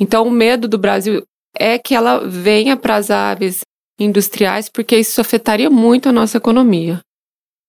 Então, 0.00 0.26
o 0.26 0.30
medo 0.30 0.68
do 0.68 0.78
Brasil 0.78 1.22
é 1.58 1.78
que 1.78 1.94
ela 1.94 2.26
venha 2.26 2.76
para 2.76 2.94
as 2.94 3.10
aves 3.10 3.60
industriais, 3.98 4.68
porque 4.68 4.96
isso 4.96 5.20
afetaria 5.20 5.68
muito 5.68 6.08
a 6.08 6.12
nossa 6.12 6.36
economia. 6.36 7.00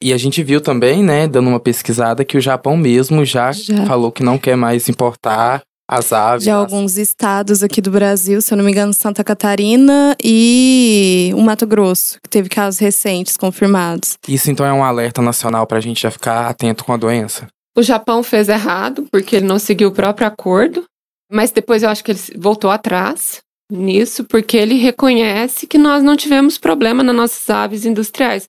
E 0.01 0.13
a 0.13 0.17
gente 0.17 0.43
viu 0.43 0.61
também, 0.61 1.03
né, 1.03 1.27
dando 1.27 1.49
uma 1.49 1.59
pesquisada, 1.59 2.23
que 2.23 2.37
o 2.37 2.41
Japão 2.41 2.77
mesmo 2.77 3.25
já, 3.25 3.51
já. 3.51 3.85
falou 3.85 4.11
que 4.11 4.23
não 4.23 4.37
quer 4.37 4.55
mais 4.55 4.87
importar 4.87 5.63
as 5.87 6.11
aves. 6.11 6.43
De 6.43 6.49
alguns 6.49 6.97
estados 6.97 7.63
aqui 7.63 7.81
do 7.81 7.91
Brasil, 7.91 8.41
se 8.41 8.53
eu 8.53 8.57
não 8.57 8.65
me 8.65 8.71
engano, 8.71 8.93
Santa 8.93 9.23
Catarina 9.23 10.15
e 10.23 11.31
o 11.35 11.41
Mato 11.41 11.67
Grosso, 11.67 12.19
que 12.21 12.29
teve 12.29 12.49
casos 12.49 12.79
recentes 12.79 13.37
confirmados. 13.37 14.17
Isso 14.27 14.49
então 14.49 14.65
é 14.65 14.73
um 14.73 14.83
alerta 14.83 15.21
nacional 15.21 15.67
para 15.67 15.77
a 15.77 15.81
gente 15.81 16.01
já 16.01 16.11
ficar 16.11 16.47
atento 16.47 16.83
com 16.83 16.93
a 16.93 16.97
doença? 16.97 17.47
O 17.77 17.83
Japão 17.83 18.23
fez 18.23 18.47
errado, 18.47 19.05
porque 19.11 19.35
ele 19.35 19.45
não 19.45 19.59
seguiu 19.59 19.89
o 19.89 19.93
próprio 19.93 20.27
acordo, 20.27 20.85
mas 21.31 21.51
depois 21.51 21.83
eu 21.83 21.89
acho 21.89 22.03
que 22.03 22.11
ele 22.11 22.19
voltou 22.37 22.71
atrás 22.71 23.41
nisso, 23.71 24.23
porque 24.23 24.55
ele 24.55 24.75
reconhece 24.75 25.67
que 25.67 25.77
nós 25.77 26.03
não 26.03 26.15
tivemos 26.15 26.57
problema 26.57 27.03
nas 27.03 27.15
nossas 27.15 27.49
aves 27.49 27.85
industriais. 27.85 28.47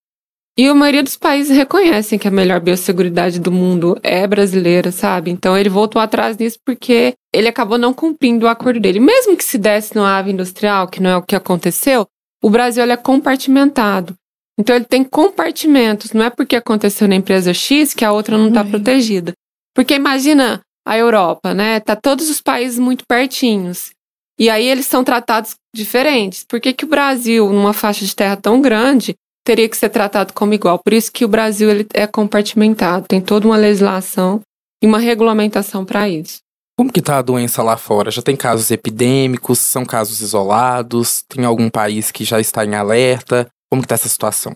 E 0.58 0.66
a 0.66 0.74
maioria 0.74 1.02
dos 1.02 1.18
países 1.18 1.54
reconhecem 1.54 2.18
que 2.18 2.26
a 2.26 2.30
melhor 2.30 2.60
biosseguridade 2.60 3.38
do 3.38 3.52
mundo 3.52 3.98
é 4.02 4.26
brasileira, 4.26 4.90
sabe? 4.90 5.30
Então 5.30 5.56
ele 5.56 5.68
voltou 5.68 6.00
atrás 6.00 6.36
nisso 6.38 6.58
porque 6.64 7.14
ele 7.30 7.46
acabou 7.46 7.76
não 7.76 7.92
cumprindo 7.92 8.46
o 8.46 8.48
acordo 8.48 8.80
dele. 8.80 8.98
Mesmo 8.98 9.36
que 9.36 9.44
se 9.44 9.58
desse 9.58 9.94
no 9.94 10.02
ave 10.02 10.32
industrial, 10.32 10.88
que 10.88 11.02
não 11.02 11.10
é 11.10 11.16
o 11.16 11.22
que 11.22 11.36
aconteceu, 11.36 12.06
o 12.42 12.48
Brasil 12.48 12.82
é 12.84 12.96
compartimentado. 12.96 14.14
Então 14.58 14.74
ele 14.74 14.86
tem 14.86 15.04
compartimentos, 15.04 16.12
não 16.12 16.24
é 16.24 16.30
porque 16.30 16.56
aconteceu 16.56 17.06
na 17.06 17.14
empresa 17.14 17.52
X 17.52 17.92
que 17.92 18.04
a 18.04 18.12
outra 18.12 18.38
não 18.38 18.48
está 18.48 18.62
uhum. 18.62 18.70
protegida. 18.70 19.34
Porque 19.74 19.94
imagina 19.94 20.62
a 20.86 20.96
Europa, 20.96 21.52
né? 21.52 21.80
Tá 21.80 21.94
todos 21.94 22.30
os 22.30 22.40
países 22.40 22.78
muito 22.78 23.04
pertinhos. 23.06 23.90
E 24.38 24.48
aí 24.48 24.66
eles 24.66 24.86
são 24.86 25.04
tratados 25.04 25.54
diferentes. 25.74 26.44
Por 26.44 26.60
que, 26.60 26.72
que 26.72 26.86
o 26.86 26.88
Brasil, 26.88 27.50
numa 27.50 27.74
faixa 27.74 28.06
de 28.06 28.16
terra 28.16 28.36
tão 28.36 28.62
grande, 28.62 29.14
teria 29.46 29.68
que 29.68 29.76
ser 29.76 29.88
tratado 29.88 30.32
como 30.32 30.52
igual? 30.52 30.80
Por 30.84 30.92
isso 30.92 31.10
que 31.12 31.24
o 31.24 31.28
Brasil 31.28 31.70
ele 31.70 31.86
é 31.94 32.06
compartimentado, 32.06 33.06
tem 33.08 33.20
toda 33.20 33.46
uma 33.46 33.56
legislação 33.56 34.40
e 34.82 34.86
uma 34.86 34.98
regulamentação 34.98 35.84
para 35.84 36.08
isso. 36.08 36.38
Como 36.76 36.92
que 36.92 37.00
tá 37.00 37.18
a 37.18 37.22
doença 37.22 37.62
lá 37.62 37.76
fora? 37.76 38.10
Já 38.10 38.20
tem 38.20 38.36
casos 38.36 38.70
epidêmicos? 38.70 39.60
São 39.60 39.86
casos 39.86 40.20
isolados? 40.20 41.22
Tem 41.26 41.44
algum 41.44 41.70
país 41.70 42.10
que 42.10 42.24
já 42.24 42.38
está 42.38 42.66
em 42.66 42.74
alerta? 42.74 43.46
Como 43.70 43.80
que 43.80 43.88
tá 43.88 43.94
essa 43.94 44.08
situação? 44.08 44.52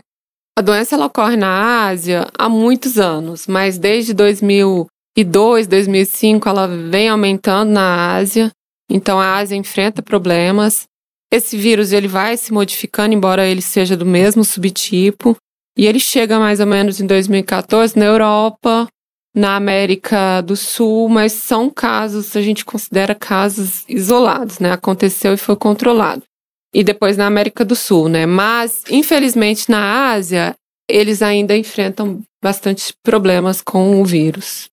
A 0.59 0.61
doença 0.61 0.97
ela 0.97 1.07
ocorre 1.07 1.37
na 1.37 1.87
Ásia 1.87 2.27
há 2.37 2.49
muitos 2.49 2.99
anos, 2.99 3.47
mas 3.47 3.79
desde 3.79 4.13
2002, 4.13 5.67
2005 5.67 6.47
ela 6.47 6.67
vem 6.67 7.09
aumentando 7.09 7.71
na 7.71 8.17
Ásia. 8.17 8.51
Então 8.91 9.19
a 9.19 9.37
Ásia 9.37 9.57
enfrenta 9.57 10.03
problemas. 10.03 10.90
Esse 11.33 11.57
vírus 11.57 11.93
ele 11.93 12.09
vai 12.09 12.37
se 12.37 12.53
modificando, 12.53 13.15
embora 13.15 13.47
ele 13.47 13.63
seja 13.63 13.97
do 13.97 14.05
mesmo 14.05 14.45
subtipo, 14.45 15.37
e 15.79 15.87
ele 15.87 16.01
chega 16.01 16.39
mais 16.39 16.61
ou 16.61 16.67
menos 16.67 17.01
em 17.01 17.07
2014 17.07 17.97
na 17.97 18.05
Europa, 18.05 18.89
na 19.35 19.55
América 19.55 20.41
do 20.41 20.57
Sul, 20.57 21.09
mas 21.09 21.33
são 21.33 21.71
casos, 21.71 22.35
a 22.37 22.43
gente 22.43 22.65
considera 22.65 23.15
casos 23.15 23.85
isolados, 23.89 24.59
né? 24.59 24.73
Aconteceu 24.73 25.33
e 25.33 25.37
foi 25.37 25.57
controlado. 25.57 26.23
E 26.75 26.83
depois 26.83 27.17
na 27.17 27.27
América 27.27 27.65
do 27.65 27.77
Sul, 27.77 28.09
né? 28.09 28.27
Mas, 28.27 28.83
infelizmente, 28.91 29.71
na 29.71 30.11
Ásia, 30.13 30.55
eles 30.89 31.23
ainda 31.23 31.57
enfrentam 31.57 32.21
bastante 32.43 32.93
problemas 33.05 33.63
com 33.63 34.01
o 34.01 34.05
vírus. 34.05 34.69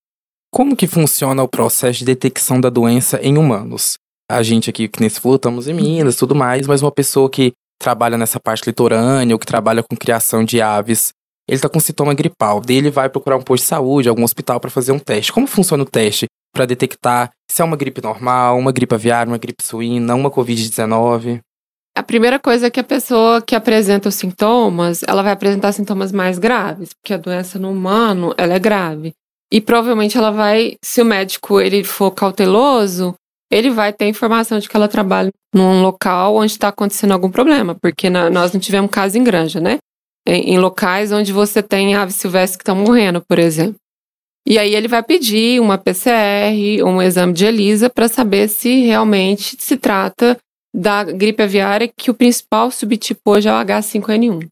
Como 0.52 0.76
que 0.76 0.88
funciona 0.88 1.44
o 1.44 1.48
processo 1.48 2.00
de 2.00 2.06
detecção 2.06 2.60
da 2.60 2.70
doença 2.70 3.20
em 3.22 3.38
humanos? 3.38 3.98
A 4.30 4.44
gente 4.44 4.70
aqui, 4.70 4.88
que 4.88 5.02
nesse 5.02 5.22
falou, 5.22 5.38
estamos 5.38 5.68
em 5.68 5.74
Minas 5.74 6.16
tudo 6.16 6.36
mais, 6.36 6.68
mas 6.68 6.82
uma 6.82 6.92
pessoa 6.92 7.30
que 7.30 7.54
trabalha 7.80 8.18
nessa 8.18 8.40
parte 8.40 8.66
litorânea 8.66 9.36
ou 9.36 9.40
que 9.40 9.46
trabalha 9.46 9.84
com 9.84 9.96
criação 9.96 10.44
de 10.44 10.62
aves 10.62 11.14
ele 11.48 11.56
está 11.56 11.70
com 11.70 11.80
sintoma 11.80 12.14
gripal. 12.14 12.60
Daí 12.60 12.76
ele 12.76 12.92
vai 12.92 13.10
procurar 13.10 13.38
um 13.38 13.42
posto 13.42 13.64
de 13.64 13.70
saúde, 13.70 14.10
algum 14.10 14.24
hospital 14.24 14.60
para 14.60 14.70
fazer 14.70 14.92
um 14.92 15.00
teste. 15.00 15.32
Como 15.32 15.48
funciona 15.48 15.84
o 15.84 15.86
teste 15.86 16.26
para 16.54 16.66
detectar 16.66 17.32
se 17.50 17.62
é 17.62 17.66
uma 17.66 17.78
gripe 17.78 18.04
normal, 18.04 18.58
uma 18.58 18.72
gripe 18.72 18.94
aviária, 18.94 19.32
uma 19.32 19.38
gripe 19.38 19.64
suína, 19.64 20.14
uma 20.14 20.30
Covid-19? 20.30 21.40
A 21.98 22.04
primeira 22.04 22.38
coisa 22.38 22.68
é 22.68 22.70
que 22.70 22.80
a 22.80 22.84
pessoa 22.84 23.42
que 23.42 23.56
apresenta 23.56 24.10
os 24.10 24.16
sintomas, 24.16 25.02
ela 25.08 25.24
vai 25.24 25.32
apresentar 25.32 25.72
sintomas 25.72 26.12
mais 26.12 26.38
graves, 26.38 26.90
porque 26.94 27.14
a 27.14 27.18
doença 27.18 27.58
no 27.58 27.72
humano, 27.72 28.36
ela 28.38 28.54
é 28.54 28.60
grave. 28.60 29.14
E 29.52 29.62
provavelmente 29.62 30.18
ela 30.18 30.30
vai, 30.30 30.76
se 30.84 31.02
o 31.02 31.06
médico 31.06 31.60
ele 31.62 31.84
for 31.84 32.12
cauteloso, 32.12 33.16
ele 33.52 33.70
vai 33.70 33.94
ter 33.94 34.08
informação 34.08 34.60
de 34.60 34.68
que 34.68 34.76
ela 34.76 34.88
trabalha 34.88 35.32
num 35.54 35.82
local 35.82 36.36
onde 36.36 36.52
está 36.52 36.68
acontecendo 36.68 37.14
algum 37.14 37.30
problema, 37.30 37.76
porque 37.76 38.10
na, 38.10 38.30
nós 38.30 38.52
não 38.52 38.60
tivemos 38.60 38.92
caso 38.92 39.18
em 39.18 39.24
granja, 39.24 39.60
né? 39.60 39.80
em, 40.28 40.54
em 40.54 40.60
locais 40.60 41.12
onde 41.12 41.32
você 41.32 41.64
tem 41.64 41.96
aves 41.96 42.16
silvestres 42.16 42.58
que 42.58 42.64
estão 42.64 42.76
morrendo, 42.76 43.22
por 43.22 43.40
exemplo. 43.40 43.80
E 44.46 44.58
aí 44.60 44.76
ele 44.76 44.88
vai 44.88 45.02
pedir 45.02 45.60
uma 45.60 45.78
PCR, 45.78 46.84
um 46.86 47.02
exame 47.02 47.34
de 47.34 47.46
ELISA 47.46 47.90
para 47.90 48.08
saber 48.08 48.50
se 48.50 48.82
realmente 48.82 49.58
se 49.60 49.78
trata 49.78 50.38
da 50.76 51.04
gripe 51.04 51.44
aviária, 51.44 51.90
que 51.98 52.12
o 52.12 52.14
principal 52.14 52.70
subtipo 52.70 53.32
hoje 53.32 53.48
é 53.48 53.52
o 53.52 53.56
H5N1. 53.56 54.48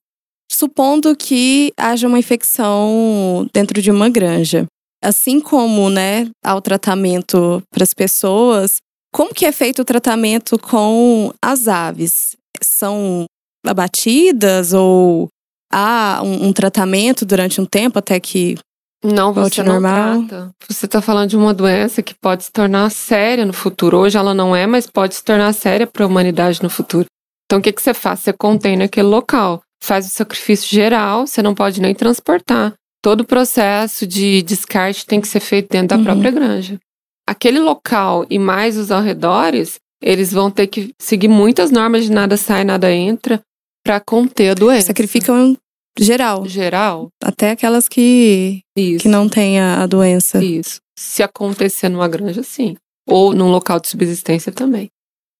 Supondo 0.52 1.16
que 1.16 1.72
haja 1.78 2.08
uma 2.08 2.20
infecção 2.20 3.48
dentro 3.54 3.82
de 3.82 3.92
uma 3.92 4.10
granja, 4.10 4.66
assim 5.04 5.40
como, 5.40 5.90
né, 5.90 6.30
há 6.44 6.56
o 6.56 6.62
tratamento 6.62 7.62
para 7.70 7.84
as 7.84 7.94
pessoas, 7.94 8.78
como 9.16 9.34
que 9.34 9.46
é 9.46 9.52
feito 9.54 9.82
o 9.82 9.86
tratamento 9.86 10.60
com 10.60 11.32
as 11.42 11.70
aves? 11.70 12.36
São 12.62 13.24
abatidas 13.66 14.74
ou 14.74 15.30
há 15.72 16.20
um, 16.22 16.48
um 16.48 16.52
tratamento 16.52 17.26
durante 17.26 17.62
um 17.62 17.66
tempo 17.66 17.98
até 17.98 18.20
que 18.20 18.58
não, 19.02 19.32
você 19.32 19.64
não 19.64 19.80
normal. 19.80 20.24
trata. 20.28 20.52
Você 20.68 20.86
está 20.86 21.02
falando 21.02 21.30
de 21.30 21.38
uma 21.38 21.54
doença 21.54 22.04
que 22.04 22.14
pode 22.14 22.44
se 22.44 22.52
tornar 22.52 22.92
séria 22.92 23.46
no 23.46 23.54
futuro. 23.54 24.00
Hoje 24.00 24.18
ela 24.18 24.34
não 24.34 24.54
é, 24.54 24.68
mas 24.68 24.86
pode 24.86 25.16
se 25.16 25.24
tornar 25.24 25.54
séria 25.54 25.88
para 25.88 26.04
a 26.04 26.08
humanidade 26.08 26.62
no 26.62 26.70
futuro. 26.70 27.06
Então 27.46 27.60
o 27.60 27.62
que, 27.62 27.72
que 27.72 27.82
você 27.82 27.94
faz? 27.94 28.20
Você 28.20 28.34
contém 28.34 28.76
naquele 28.76 29.08
local, 29.08 29.62
faz 29.82 30.08
o 30.08 30.10
sacrifício 30.10 30.68
geral, 30.68 31.26
você 31.26 31.42
não 31.42 31.56
pode 31.56 31.80
nem 31.80 31.96
transportar. 31.96 32.74
Todo 33.02 33.22
o 33.22 33.26
processo 33.26 34.06
de 34.06 34.42
descarte 34.42 35.06
tem 35.06 35.22
que 35.22 35.28
ser 35.30 35.40
feito 35.40 35.70
dentro 35.70 35.88
da 35.88 35.96
uhum. 35.96 36.04
própria 36.04 36.32
granja. 36.32 36.78
Aquele 37.28 37.60
local 37.60 38.26
e 38.30 38.38
mais 38.38 38.78
os 38.78 38.92
arredores, 38.92 39.80
eles 40.02 40.32
vão 40.32 40.52
ter 40.52 40.68
que 40.68 40.94
seguir 41.00 41.28
muitas 41.28 41.72
normas 41.72 42.06
de 42.06 42.12
nada 42.12 42.38
sai, 42.38 42.64
nada 42.64 42.92
entra 42.94 43.42
para 43.84 44.00
conter 44.00 44.50
a 44.50 44.54
doença. 44.54 44.88
Sacrificam 44.88 45.56
Geral. 45.98 46.46
Geral. 46.46 47.08
Até 47.24 47.52
aquelas 47.52 47.88
que, 47.88 48.62
Isso. 48.76 49.04
que 49.04 49.08
não 49.08 49.30
têm 49.30 49.60
a, 49.60 49.84
a 49.84 49.88
doença. 49.88 50.44
Isso. 50.44 50.80
Se 50.98 51.24
acontecer 51.24 51.90
numa 51.90 52.08
granja, 52.08 52.44
sim. 52.44 52.76
Ou 53.08 53.34
num 53.34 53.50
local 53.50 53.80
de 53.80 53.88
subsistência 53.88 54.52
também. 54.52 54.90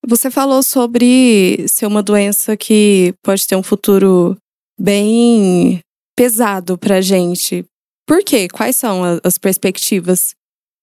Você 0.08 0.30
falou 0.30 0.62
sobre 0.62 1.66
ser 1.68 1.88
uma 1.88 2.04
doença 2.04 2.56
que 2.56 3.14
pode 3.24 3.46
ter 3.48 3.56
um 3.56 3.64
futuro 3.64 4.38
bem 4.80 5.80
pesado 6.16 6.78
pra 6.78 7.02
gente. 7.02 7.66
Por 8.08 8.24
quê? 8.24 8.48
Quais 8.48 8.76
são 8.76 9.02
as 9.24 9.38
perspectivas? 9.38 10.36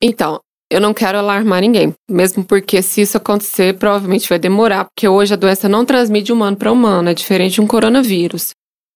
Então, 0.02 0.40
eu 0.72 0.80
não 0.80 0.94
quero 0.94 1.18
alarmar 1.18 1.60
ninguém, 1.60 1.94
mesmo 2.10 2.44
porque 2.44 2.82
se 2.82 3.02
isso 3.02 3.16
acontecer, 3.16 3.78
provavelmente 3.78 4.28
vai 4.28 4.38
demorar, 4.38 4.86
porque 4.86 5.06
hoje 5.06 5.34
a 5.34 5.36
doença 5.36 5.68
não 5.68 5.84
transmite 5.84 6.26
de 6.26 6.32
humano 6.32 6.56
para 6.56 6.72
humano, 6.72 7.10
é 7.10 7.14
diferente 7.14 7.54
de 7.54 7.60
um 7.60 7.66
coronavírus 7.66 8.52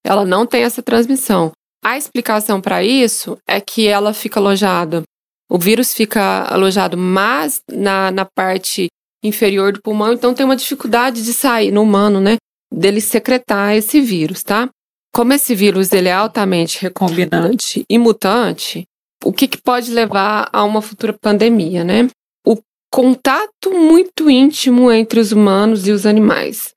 ela 0.06 0.24
não 0.24 0.46
tem 0.46 0.62
essa 0.62 0.82
transmissão. 0.82 1.52
A 1.84 1.98
explicação 1.98 2.60
para 2.60 2.82
isso 2.82 3.36
é 3.46 3.60
que 3.60 3.86
ela 3.86 4.14
fica 4.14 4.40
alojada, 4.40 5.02
o 5.50 5.58
vírus 5.58 5.92
fica 5.92 6.44
alojado 6.44 6.96
mais 6.96 7.60
na, 7.70 8.10
na 8.10 8.24
parte 8.24 8.86
inferior 9.22 9.72
do 9.72 9.82
pulmão, 9.82 10.12
então 10.12 10.34
tem 10.34 10.44
uma 10.46 10.56
dificuldade 10.56 11.22
de 11.22 11.32
sair 11.32 11.70
no 11.70 11.82
humano, 11.82 12.20
né? 12.20 12.36
Dele 12.72 13.00
secretar 13.00 13.74
esse 13.74 14.00
vírus, 14.00 14.42
tá? 14.42 14.68
Como 15.12 15.32
esse 15.32 15.54
vírus 15.54 15.92
ele 15.92 16.08
é 16.08 16.12
altamente 16.12 16.82
recombinante 16.82 17.84
e 17.88 17.98
mutante, 17.98 18.84
o 19.24 19.32
que, 19.32 19.48
que 19.48 19.60
pode 19.60 19.90
levar 19.90 20.48
a 20.52 20.64
uma 20.64 20.82
futura 20.82 21.12
pandemia, 21.12 21.84
né? 21.84 22.08
O 22.46 22.56
contato 22.92 23.72
muito 23.72 24.30
íntimo 24.30 24.90
entre 24.90 25.20
os 25.20 25.32
humanos 25.32 25.86
e 25.86 25.92
os 25.92 26.06
animais. 26.06 26.74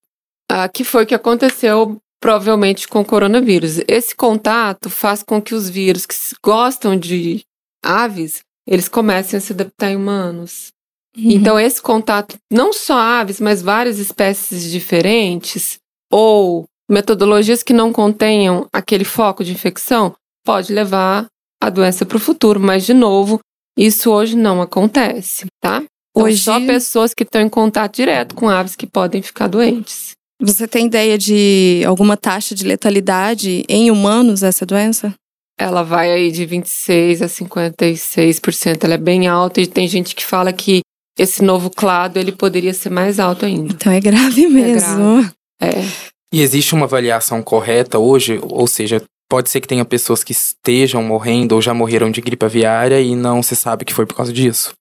Ah, 0.50 0.68
que 0.68 0.84
foi 0.84 1.04
o 1.04 1.08
que 1.08 1.16
aconteceu 1.16 1.98
provavelmente 2.20 2.88
com 2.88 3.04
coronavírus. 3.04 3.80
Esse 3.88 4.16
contato 4.16 4.90
faz 4.90 5.24
com 5.24 5.42
que 5.42 5.56
os 5.56 5.70
vírus 5.70 6.06
que 6.06 6.16
gostam 6.44 6.98
de 6.98 7.42
aves, 7.84 8.42
eles 8.68 8.90
comecem 8.90 9.38
a 9.38 9.42
se 9.42 9.54
adaptar 9.54 9.92
em 9.92 9.96
humanos. 9.96 10.72
Uhum. 11.16 11.32
Então, 11.32 11.60
esse 11.60 11.82
contato, 11.82 12.38
não 12.52 12.74
só 12.74 12.98
aves, 12.98 13.40
mas 13.40 13.62
várias 13.62 14.00
espécies 14.00 14.70
diferentes, 14.70 15.80
ou 16.12 16.66
metodologias 16.90 17.64
que 17.64 17.74
não 17.74 17.94
contenham 17.94 18.68
aquele 18.74 19.06
foco 19.06 19.44
de 19.44 19.52
infecção, 19.52 20.16
pode 20.44 20.74
levar 20.74 21.28
a 21.62 21.70
doença 21.70 22.06
para 22.06 22.18
o 22.18 22.20
futuro. 22.20 22.60
Mas, 22.60 22.86
de 22.86 22.94
novo, 22.94 23.40
isso 23.78 24.12
hoje 24.12 24.36
não 24.36 24.62
acontece, 24.62 25.46
tá? 25.62 25.84
Então, 26.12 26.24
hoje... 26.24 26.42
só 26.42 26.60
pessoas 26.60 27.14
que 27.14 27.24
estão 27.24 27.42
em 27.42 27.50
contato 27.50 27.96
direto 27.96 28.36
com 28.36 28.50
aves 28.50 28.76
que 28.76 28.88
podem 28.88 29.22
ficar 29.22 29.48
doentes. 29.48 30.12
Você 30.42 30.68
tem 30.68 30.86
ideia 30.86 31.18
de 31.18 31.84
alguma 31.86 32.16
taxa 32.16 32.56
de 32.56 32.66
letalidade 32.66 33.66
em 33.68 33.92
humanos 33.92 34.42
essa 34.42 34.66
doença? 34.66 35.14
Ela 35.60 35.84
vai 35.84 36.10
aí 36.10 36.32
de 36.32 36.46
26 36.46 37.22
a 37.22 37.26
56%, 37.28 38.84
ela 38.86 38.94
é 38.94 38.98
bem 38.98 39.28
alta 39.28 39.60
e 39.60 39.68
tem 39.68 39.86
gente 39.90 40.16
que 40.16 40.26
fala 40.26 40.54
que 40.54 40.80
esse 41.18 41.44
novo 41.44 41.70
clado 41.70 42.18
ele 42.18 42.32
poderia 42.32 42.74
ser 42.74 42.90
mais 42.90 43.20
alto 43.20 43.46
ainda. 43.46 43.74
Então 43.74 43.92
é 43.92 44.00
grave 44.00 44.48
mesmo. 44.48 45.20
É. 45.60 45.72
Grave. 45.72 45.82
é. 45.82 46.10
E 46.34 46.42
existe 46.42 46.74
uma 46.74 46.86
avaliação 46.86 47.42
correta 47.42 48.00
hoje, 48.00 48.40
ou 48.42 48.68
seja, 48.68 49.04
pode 49.30 49.50
ser 49.50 49.62
que 49.62 49.68
tenha 49.68 49.86
pessoas 49.86 50.24
que 50.24 50.32
estejam 50.32 51.04
morrendo 51.04 51.54
ou 51.54 51.62
já 51.62 51.74
morreram 51.74 52.10
de 52.10 52.20
gripe 52.20 52.46
aviária 52.46 53.00
e 53.00 53.16
não 53.16 53.44
se 53.44 53.56
sabe 53.56 53.86
que 53.86 53.94
foi 53.94 54.06
por 54.06 54.16
causa 54.16 54.34
disso. 54.34 54.74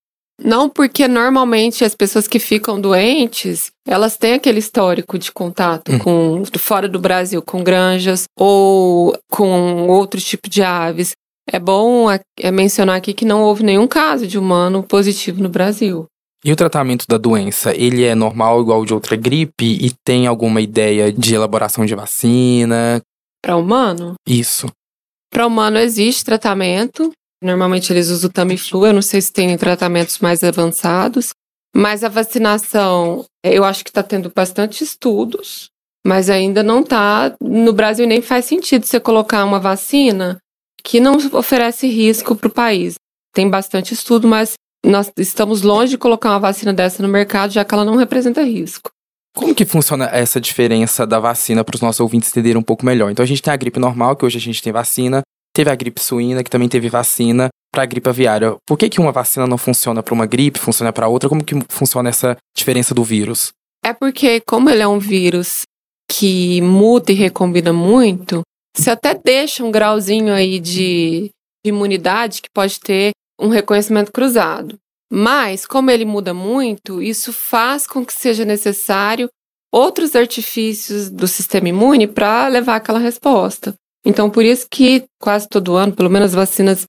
Não, 0.42 0.68
porque 0.68 1.08
normalmente 1.08 1.84
as 1.84 1.96
pessoas 1.96 2.28
que 2.28 2.38
ficam 2.38 2.80
doentes, 2.80 3.72
elas 3.86 4.16
têm 4.16 4.34
aquele 4.34 4.60
histórico 4.60 5.18
de 5.18 5.32
contato 5.32 5.92
Hum. 5.92 5.98
com 5.98 6.42
fora 6.56 6.88
do 6.88 7.00
Brasil, 7.00 7.42
com 7.42 7.62
granjas 7.62 8.24
ou 8.38 9.18
com 9.28 9.88
outro 9.88 10.20
tipo 10.20 10.48
de 10.48 10.62
aves. 10.62 11.12
É 11.50 11.58
bom 11.58 12.06
é 12.10 12.50
mencionar 12.52 12.96
aqui 12.96 13.12
que 13.12 13.24
não 13.24 13.42
houve 13.42 13.64
nenhum 13.64 13.88
caso 13.88 14.26
de 14.26 14.38
humano 14.38 14.82
positivo 14.82 15.42
no 15.42 15.48
Brasil. 15.48 16.06
E 16.44 16.52
o 16.52 16.56
tratamento 16.56 17.04
da 17.08 17.18
doença, 17.18 17.74
ele 17.74 18.04
é 18.04 18.14
normal 18.14 18.60
igual 18.60 18.84
de 18.84 18.94
outra 18.94 19.16
gripe 19.16 19.64
e 19.64 19.90
tem 20.04 20.28
alguma 20.28 20.60
ideia 20.60 21.12
de 21.12 21.34
elaboração 21.34 21.84
de 21.84 21.96
vacina? 21.96 23.02
Para 23.42 23.56
humano, 23.56 24.14
Isso. 24.26 24.66
para 25.30 25.46
humano 25.46 25.78
existe 25.78 26.24
tratamento. 26.24 27.12
Normalmente 27.42 27.92
eles 27.92 28.08
usam 28.08 28.28
o 28.28 28.32
Tamiflu, 28.32 28.86
eu 28.86 28.92
não 28.92 29.02
sei 29.02 29.20
se 29.20 29.32
tem 29.32 29.56
tratamentos 29.56 30.18
mais 30.18 30.42
avançados. 30.42 31.30
Mas 31.74 32.02
a 32.02 32.08
vacinação, 32.08 33.24
eu 33.44 33.64
acho 33.64 33.84
que 33.84 33.90
está 33.90 34.02
tendo 34.02 34.32
bastante 34.34 34.82
estudos, 34.82 35.68
mas 36.04 36.30
ainda 36.30 36.62
não 36.62 36.80
está. 36.80 37.36
No 37.40 37.72
Brasil 37.72 38.06
nem 38.06 38.20
faz 38.22 38.46
sentido 38.46 38.84
você 38.84 38.98
colocar 38.98 39.44
uma 39.44 39.60
vacina 39.60 40.38
que 40.82 40.98
não 40.98 41.16
oferece 41.32 41.86
risco 41.86 42.34
para 42.34 42.48
o 42.48 42.52
país. 42.52 42.94
Tem 43.34 43.48
bastante 43.48 43.94
estudo, 43.94 44.26
mas 44.26 44.54
nós 44.84 45.12
estamos 45.16 45.62
longe 45.62 45.90
de 45.90 45.98
colocar 45.98 46.30
uma 46.30 46.40
vacina 46.40 46.72
dessa 46.72 47.02
no 47.02 47.08
mercado, 47.08 47.52
já 47.52 47.64
que 47.64 47.74
ela 47.74 47.84
não 47.84 47.96
representa 47.96 48.42
risco. 48.42 48.90
Como 49.38 49.54
que 49.54 49.64
funciona 49.64 50.06
essa 50.06 50.40
diferença 50.40 51.06
da 51.06 51.20
vacina 51.20 51.62
para 51.62 51.76
os 51.76 51.80
nossos 51.80 52.00
ouvintes 52.00 52.28
entenderem 52.28 52.58
um 52.58 52.62
pouco 52.62 52.84
melhor? 52.84 53.08
Então 53.08 53.22
a 53.22 53.26
gente 53.26 53.40
tem 53.40 53.52
a 53.52 53.56
gripe 53.56 53.78
normal, 53.78 54.16
que 54.16 54.26
hoje 54.26 54.36
a 54.36 54.40
gente 54.40 54.60
tem 54.60 54.72
vacina, 54.72 55.22
teve 55.54 55.70
a 55.70 55.76
gripe 55.76 56.00
suína, 56.00 56.42
que 56.42 56.50
também 56.50 56.68
teve 56.68 56.88
vacina 56.88 57.48
para 57.72 57.84
a 57.84 57.86
gripe 57.86 58.08
aviária. 58.08 58.56
Por 58.66 58.76
que, 58.76 58.88
que 58.88 59.00
uma 59.00 59.12
vacina 59.12 59.46
não 59.46 59.56
funciona 59.56 60.02
para 60.02 60.12
uma 60.12 60.26
gripe, 60.26 60.58
funciona 60.58 60.92
para 60.92 61.06
outra? 61.06 61.28
Como 61.28 61.44
que 61.44 61.54
funciona 61.70 62.08
essa 62.08 62.36
diferença 62.52 62.92
do 62.92 63.04
vírus? 63.04 63.52
É 63.84 63.92
porque, 63.92 64.40
como 64.40 64.70
ele 64.70 64.82
é 64.82 64.88
um 64.88 64.98
vírus 64.98 65.62
que 66.10 66.60
muta 66.60 67.12
e 67.12 67.14
recombina 67.14 67.72
muito, 67.72 68.42
você 68.76 68.90
até 68.90 69.14
deixa 69.14 69.62
um 69.62 69.70
grauzinho 69.70 70.34
aí 70.34 70.58
de, 70.58 71.30
de 71.64 71.68
imunidade 71.68 72.42
que 72.42 72.48
pode 72.52 72.80
ter 72.80 73.12
um 73.40 73.46
reconhecimento 73.46 74.10
cruzado. 74.10 74.76
Mas, 75.10 75.64
como 75.64 75.90
ele 75.90 76.04
muda 76.04 76.34
muito, 76.34 77.02
isso 77.02 77.32
faz 77.32 77.86
com 77.86 78.04
que 78.04 78.12
seja 78.12 78.44
necessário 78.44 79.28
outros 79.72 80.14
artifícios 80.14 81.10
do 81.10 81.26
sistema 81.26 81.68
imune 81.68 82.06
para 82.06 82.48
levar 82.48 82.76
aquela 82.76 82.98
resposta. 82.98 83.74
Então, 84.04 84.30
por 84.30 84.44
isso 84.44 84.66
que 84.70 85.04
quase 85.20 85.48
todo 85.48 85.76
ano, 85.76 85.94
pelo 85.94 86.10
menos 86.10 86.30
as 86.30 86.34
vacinas, 86.34 86.86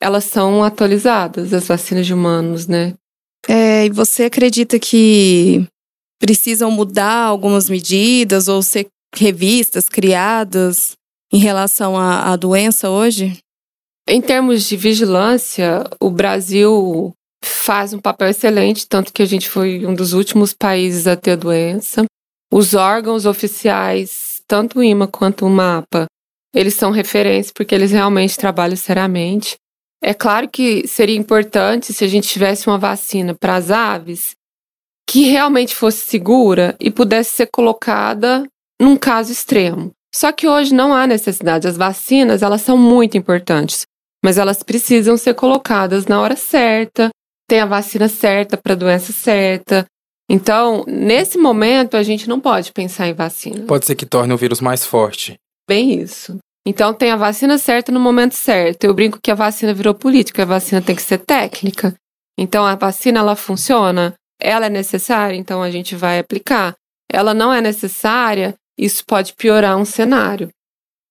elas 0.00 0.24
são 0.24 0.62
atualizadas, 0.62 1.52
as 1.52 1.66
vacinas 1.66 2.06
de 2.06 2.14
humanos, 2.14 2.66
né? 2.66 2.94
É, 3.48 3.86
e 3.86 3.90
você 3.90 4.24
acredita 4.24 4.78
que 4.78 5.66
precisam 6.20 6.70
mudar 6.70 7.24
algumas 7.24 7.70
medidas 7.70 8.48
ou 8.48 8.62
ser 8.62 8.86
revistas 9.14 9.88
criadas 9.88 10.92
em 11.32 11.38
relação 11.38 11.96
à, 11.96 12.32
à 12.32 12.36
doença 12.36 12.90
hoje? 12.90 13.38
Em 14.08 14.20
termos 14.20 14.64
de 14.64 14.76
vigilância, 14.76 15.84
o 16.00 16.10
Brasil 16.10 17.12
faz 17.62 17.92
um 17.92 17.98
papel 17.98 18.28
excelente, 18.28 18.88
tanto 18.88 19.12
que 19.12 19.22
a 19.22 19.26
gente 19.26 19.48
foi 19.48 19.84
um 19.84 19.94
dos 19.94 20.12
últimos 20.12 20.52
países 20.54 21.06
a 21.06 21.14
ter 21.14 21.32
a 21.32 21.36
doença. 21.36 22.04
Os 22.50 22.74
órgãos 22.74 23.26
oficiais, 23.26 24.42
tanto 24.48 24.78
o 24.78 24.82
IMA 24.82 25.06
quanto 25.06 25.46
o 25.46 25.50
MAPA, 25.50 26.06
eles 26.54 26.74
são 26.74 26.90
referência 26.90 27.52
porque 27.54 27.74
eles 27.74 27.92
realmente 27.92 28.36
trabalham 28.36 28.76
seriamente. 28.76 29.56
É 30.02 30.14
claro 30.14 30.48
que 30.48 30.86
seria 30.88 31.16
importante 31.16 31.92
se 31.92 32.02
a 32.02 32.08
gente 32.08 32.28
tivesse 32.28 32.66
uma 32.66 32.78
vacina 32.78 33.34
para 33.34 33.56
as 33.56 33.70
aves 33.70 34.34
que 35.06 35.24
realmente 35.24 35.74
fosse 35.74 36.06
segura 36.06 36.74
e 36.80 36.90
pudesse 36.90 37.34
ser 37.34 37.48
colocada 37.52 38.46
num 38.80 38.96
caso 38.96 39.30
extremo. 39.30 39.90
Só 40.14 40.32
que 40.32 40.48
hoje 40.48 40.74
não 40.74 40.94
há 40.94 41.06
necessidade. 41.06 41.68
As 41.68 41.76
vacinas, 41.76 42.42
elas 42.42 42.62
são 42.62 42.76
muito 42.76 43.18
importantes, 43.18 43.82
mas 44.24 44.38
elas 44.38 44.62
precisam 44.62 45.16
ser 45.16 45.34
colocadas 45.34 46.06
na 46.06 46.20
hora 46.20 46.36
certa, 46.36 47.10
tem 47.50 47.58
a 47.58 47.66
vacina 47.66 48.08
certa 48.08 48.56
para 48.56 48.74
a 48.74 48.76
doença 48.76 49.12
certa. 49.12 49.84
Então, 50.30 50.84
nesse 50.86 51.36
momento, 51.36 51.96
a 51.96 52.02
gente 52.04 52.28
não 52.28 52.38
pode 52.38 52.70
pensar 52.70 53.08
em 53.08 53.12
vacina. 53.12 53.66
Pode 53.66 53.86
ser 53.86 53.96
que 53.96 54.06
torne 54.06 54.32
o 54.32 54.36
vírus 54.36 54.60
mais 54.60 54.86
forte. 54.86 55.34
Bem 55.68 56.00
isso. 56.00 56.38
Então, 56.64 56.94
tem 56.94 57.10
a 57.10 57.16
vacina 57.16 57.58
certa 57.58 57.90
no 57.90 57.98
momento 57.98 58.36
certo. 58.36 58.84
Eu 58.84 58.94
brinco 58.94 59.18
que 59.20 59.32
a 59.32 59.34
vacina 59.34 59.74
virou 59.74 59.92
política, 59.92 60.44
a 60.44 60.46
vacina 60.46 60.80
tem 60.80 60.94
que 60.94 61.02
ser 61.02 61.18
técnica. 61.18 61.92
Então, 62.38 62.64
a 62.64 62.76
vacina, 62.76 63.18
ela 63.18 63.34
funciona, 63.34 64.14
ela 64.40 64.66
é 64.66 64.70
necessária, 64.70 65.36
então 65.36 65.60
a 65.60 65.72
gente 65.72 65.96
vai 65.96 66.20
aplicar. 66.20 66.76
Ela 67.12 67.34
não 67.34 67.52
é 67.52 67.60
necessária, 67.60 68.54
isso 68.78 69.02
pode 69.04 69.34
piorar 69.34 69.76
um 69.76 69.84
cenário. 69.84 70.50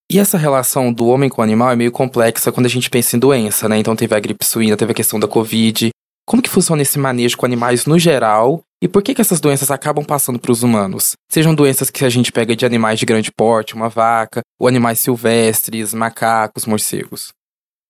E 0.10 0.17
essa 0.17 0.38
relação 0.38 0.93
do 0.93 1.06
homem 1.08 1.30
com 1.30 1.41
o 1.41 1.43
animal 1.43 1.69
é 1.69 1.75
meio 1.75 1.91
complexa 1.91 2.49
quando 2.49 2.65
a 2.65 2.69
gente 2.69 2.89
pensa 2.89 3.17
em 3.17 3.19
doença, 3.19 3.67
né? 3.67 3.78
Então 3.78 3.93
teve 3.93 4.15
a 4.15 4.19
gripe 4.19 4.45
suína, 4.45 4.78
teve 4.78 4.93
a 4.93 4.95
questão 4.95 5.19
da 5.19 5.28
Covid. 5.28 5.91
Como 6.30 6.44
que 6.44 6.50
funciona 6.50 6.84
esse 6.84 7.00
manejo 7.00 7.36
com 7.36 7.48
animais 7.48 7.88
no 7.88 7.98
geral? 7.98 8.62
E 8.80 8.88
por 8.88 9.02
que, 9.02 9.15
que 9.15 9.22
essas 9.22 9.42
doenças 9.42 9.72
acabam 9.72 10.06
passando 10.06 10.38
para 10.38 10.52
os 10.52 10.62
humanos? 10.62 11.13
Sejam 11.28 11.56
doenças 11.56 11.89
que 11.89 12.06
a 12.06 12.10
gente 12.10 12.32
pega 12.32 12.56
de 12.56 12.68
animais 12.68 13.00
de 13.00 13.06
grande 13.08 13.32
porte, 13.32 13.74
uma 13.74 13.89
vaca, 13.89 14.42
ou 14.60 14.68
animais 14.68 15.00
silvestres, 15.00 15.92
macacos, 15.92 16.68
morcegos. 16.68 17.30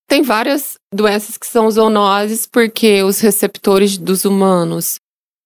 Tem 0.08 0.22
várias 0.22 0.76
doenças 0.90 1.36
que 1.36 1.46
são 1.46 1.70
zoonoses 1.70 2.46
porque 2.46 3.02
os 3.02 3.20
receptores 3.20 3.98
dos 3.98 4.24
humanos 4.24 4.94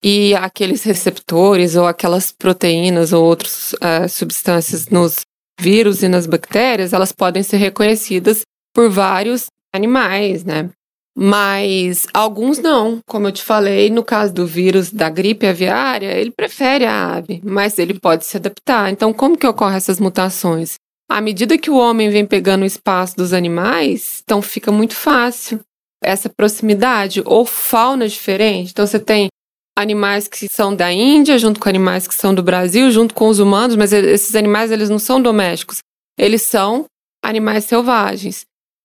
e 0.01 0.33
aqueles 0.37 0.85
receptores 0.85 1.75
ou 1.75 1.89
aquelas 1.89 2.31
proteínas 2.31 3.13
ou 3.13 3.25
outras 3.25 3.73
uh, 3.73 4.09
substâncias 4.09 4.87
nos 4.87 5.23
vírus 5.61 6.05
e 6.05 6.09
nas 6.09 6.29
bactérias, 6.29 6.93
elas 6.93 7.11
podem 7.11 7.43
ser 7.43 7.57
reconhecidas 7.57 8.43
por 8.73 8.89
vários 8.89 9.47
animais, 9.75 10.45
né? 10.45 10.71
Mas 11.17 12.07
alguns 12.13 12.59
não. 12.59 12.99
Como 13.07 13.29
eu 13.29 13.33
te 13.33 13.43
falei, 13.43 13.89
no 13.89 14.03
caso 14.03 14.35
do 14.35 14.47
vírus 14.47 14.91
da 14.91 15.09
gripe 15.09 15.47
aviária, 15.47 16.13
ele 16.19 16.31
prefere 16.31 16.85
a 16.85 17.15
ave, 17.15 17.41
mas 17.45 17.79
ele 17.79 17.95
pode 17.95 18.25
se 18.25 18.37
adaptar. 18.37 18.91
Então, 18.91 19.13
como 19.13 19.39
que 19.39 19.47
ocorrem 19.47 19.77
essas 19.77 20.01
mutações? 20.01 20.75
À 21.09 21.21
medida 21.21 21.59
que 21.59 21.71
o 21.71 21.77
homem 21.77 22.11
vem 22.11 22.27
pegando 22.27 22.63
o 22.63 22.67
espaço 22.67 23.17
dos 23.17 23.33
animais, 23.33 24.23
então 24.25 24.43
fica 24.43 24.73
muito 24.73 24.95
fácil 24.95 25.61
essa 26.03 26.29
proximidade 26.29 27.23
ou 27.25 27.47
fauna 27.47 28.09
diferente. 28.09 28.71
Então, 28.73 28.87
você 28.87 28.99
tem 28.99 29.29
animais 29.77 30.27
que 30.27 30.49
são 30.49 30.75
da 30.75 30.93
Índia, 30.93 31.39
junto 31.39 31.61
com 31.61 31.69
animais 31.69 32.09
que 32.09 32.15
são 32.15 32.35
do 32.35 32.43
Brasil, 32.43 32.91
junto 32.91 33.15
com 33.15 33.29
os 33.29 33.39
humanos, 33.39 33.77
mas 33.77 33.93
esses 33.93 34.35
animais 34.35 34.71
eles 34.71 34.89
não 34.89 34.99
são 34.99 35.21
domésticos, 35.21 35.79
eles 36.19 36.43
são 36.43 36.87
animais 37.23 37.65
selvagens. 37.65 38.45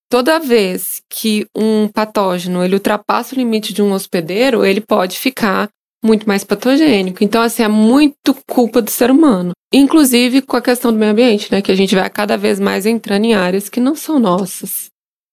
Toda 0.10 0.40
vez 0.40 1.04
que 1.08 1.46
um 1.56 1.88
patógeno 1.88 2.64
ele 2.64 2.74
ultrapassa 2.74 3.36
o 3.36 3.38
limite 3.38 3.72
de 3.72 3.82
um 3.82 3.94
hospedeiro, 3.94 4.66
ele 4.66 4.82
pode 4.82 5.20
ficar 5.20 5.70
muito 6.04 6.28
mais 6.28 6.44
patogênico. 6.44 7.24
Então, 7.24 7.42
assim, 7.42 7.62
é 7.62 7.68
muito 7.68 8.34
culpa 8.50 8.82
do 8.82 8.90
ser 8.90 9.12
humano. 9.12 9.52
Inclusive 9.72 10.42
com 10.42 10.58
a 10.58 10.62
questão 10.62 10.92
do 10.92 10.98
meio 10.98 11.12
ambiente, 11.12 11.52
né? 11.52 11.62
Que 11.62 11.72
a 11.72 11.76
gente 11.76 11.94
vai 11.94 12.10
cada 12.10 12.36
vez 12.38 12.60
mais 12.60 12.88
entrando 12.88 13.26
em 13.26 13.36
áreas 13.36 13.70
que 13.70 13.80
não 13.80 13.94
são 13.94 14.18
nossas. 14.20 14.88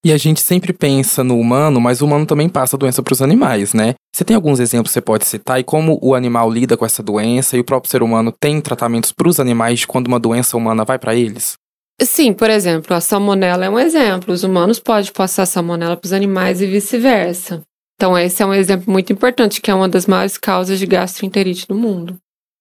E 0.04 0.12
a 0.12 0.18
gente 0.18 0.40
sempre 0.40 0.74
pensa 0.74 1.24
no 1.24 1.38
humano, 1.38 1.80
mas 1.80 2.02
o 2.02 2.04
humano 2.04 2.26
também 2.26 2.48
passa 2.48 2.76
a 2.76 2.78
doença 2.78 3.02
para 3.02 3.12
os 3.12 3.22
animais, 3.22 3.72
né? 3.72 3.94
Você 4.14 4.24
tem 4.24 4.36
alguns 4.36 4.60
exemplos 4.60 4.90
que 4.90 4.94
você 4.94 5.00
pode 5.00 5.26
citar 5.26 5.58
e 5.58 5.64
como 5.64 5.98
o 6.02 6.14
animal 6.14 6.50
lida 6.50 6.76
com 6.76 6.84
essa 6.84 7.02
doença 7.02 7.56
e 7.56 7.60
o 7.60 7.64
próprio 7.64 7.90
ser 7.90 8.02
humano 8.02 8.30
tem 8.30 8.60
tratamentos 8.60 9.10
para 9.10 9.26
os 9.26 9.40
animais 9.40 9.80
de 9.80 9.86
quando 9.86 10.06
uma 10.06 10.20
doença 10.20 10.56
humana 10.56 10.84
vai 10.84 10.98
para 10.98 11.14
eles? 11.14 11.54
Sim, 12.02 12.32
por 12.32 12.50
exemplo, 12.50 12.94
a 12.94 13.00
salmonela 13.00 13.64
é 13.64 13.70
um 13.70 13.78
exemplo. 13.78 14.34
Os 14.34 14.44
humanos 14.44 14.78
podem 14.78 15.10
passar 15.12 15.46
salmonela 15.46 15.96
para 15.96 16.06
os 16.06 16.12
animais 16.12 16.60
e 16.60 16.66
vice-versa. 16.66 17.62
Então, 17.94 18.16
esse 18.18 18.42
é 18.42 18.46
um 18.46 18.52
exemplo 18.52 18.92
muito 18.92 19.12
importante, 19.12 19.60
que 19.60 19.70
é 19.70 19.74
uma 19.74 19.88
das 19.88 20.06
maiores 20.06 20.36
causas 20.36 20.78
de 20.78 20.86
gastroenterite 20.86 21.66
no 21.70 21.76
mundo. 21.76 22.18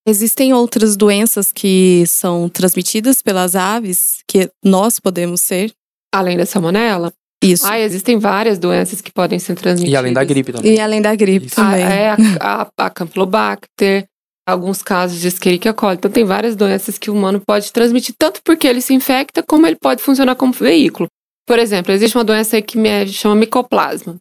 Existem 0.07 0.53
outras 0.53 0.95
doenças 0.95 1.51
que 1.51 2.05
são 2.07 2.47
transmitidas 2.47 3.21
pelas 3.21 3.55
aves 3.55 4.19
que 4.27 4.49
nós 4.63 4.99
podemos 4.99 5.41
ser? 5.41 5.73
Além 6.13 6.37
da 6.37 6.45
salmonela? 6.45 7.11
Isso. 7.43 7.67
Ah, 7.67 7.79
existem 7.79 8.17
várias 8.17 8.57
doenças 8.57 9.01
que 9.01 9.11
podem 9.11 9.39
ser 9.39 9.55
transmitidas. 9.55 9.93
E 9.93 9.97
além 9.97 10.13
da 10.13 10.23
gripe 10.23 10.53
também. 10.53 10.73
E 10.73 10.79
além 10.79 11.01
da 11.01 11.13
gripe 11.15 11.47
Isso. 11.47 11.55
também. 11.55 11.83
A, 11.83 11.89
é 11.89 12.09
a, 12.09 12.17
a, 12.39 12.85
a 12.85 12.89
Campylobacter, 12.89 14.05
alguns 14.45 14.81
casos 14.81 15.19
de 15.19 15.27
Escherichia 15.27 15.73
coli. 15.73 15.95
Então, 15.95 16.11
tem 16.11 16.23
várias 16.23 16.55
doenças 16.55 16.97
que 16.97 17.09
o 17.09 17.13
humano 17.13 17.41
pode 17.45 17.71
transmitir, 17.71 18.15
tanto 18.17 18.41
porque 18.43 18.67
ele 18.67 18.81
se 18.81 18.93
infecta, 18.93 19.43
como 19.43 19.65
ele 19.65 19.75
pode 19.75 20.01
funcionar 20.01 20.35
como 20.35 20.53
veículo. 20.53 21.07
Por 21.47 21.59
exemplo, 21.59 21.91
existe 21.91 22.17
uma 22.17 22.23
doença 22.23 22.61
que 22.61 22.77
me, 22.77 23.07
chama 23.07 23.35
micoplasma. 23.35 24.17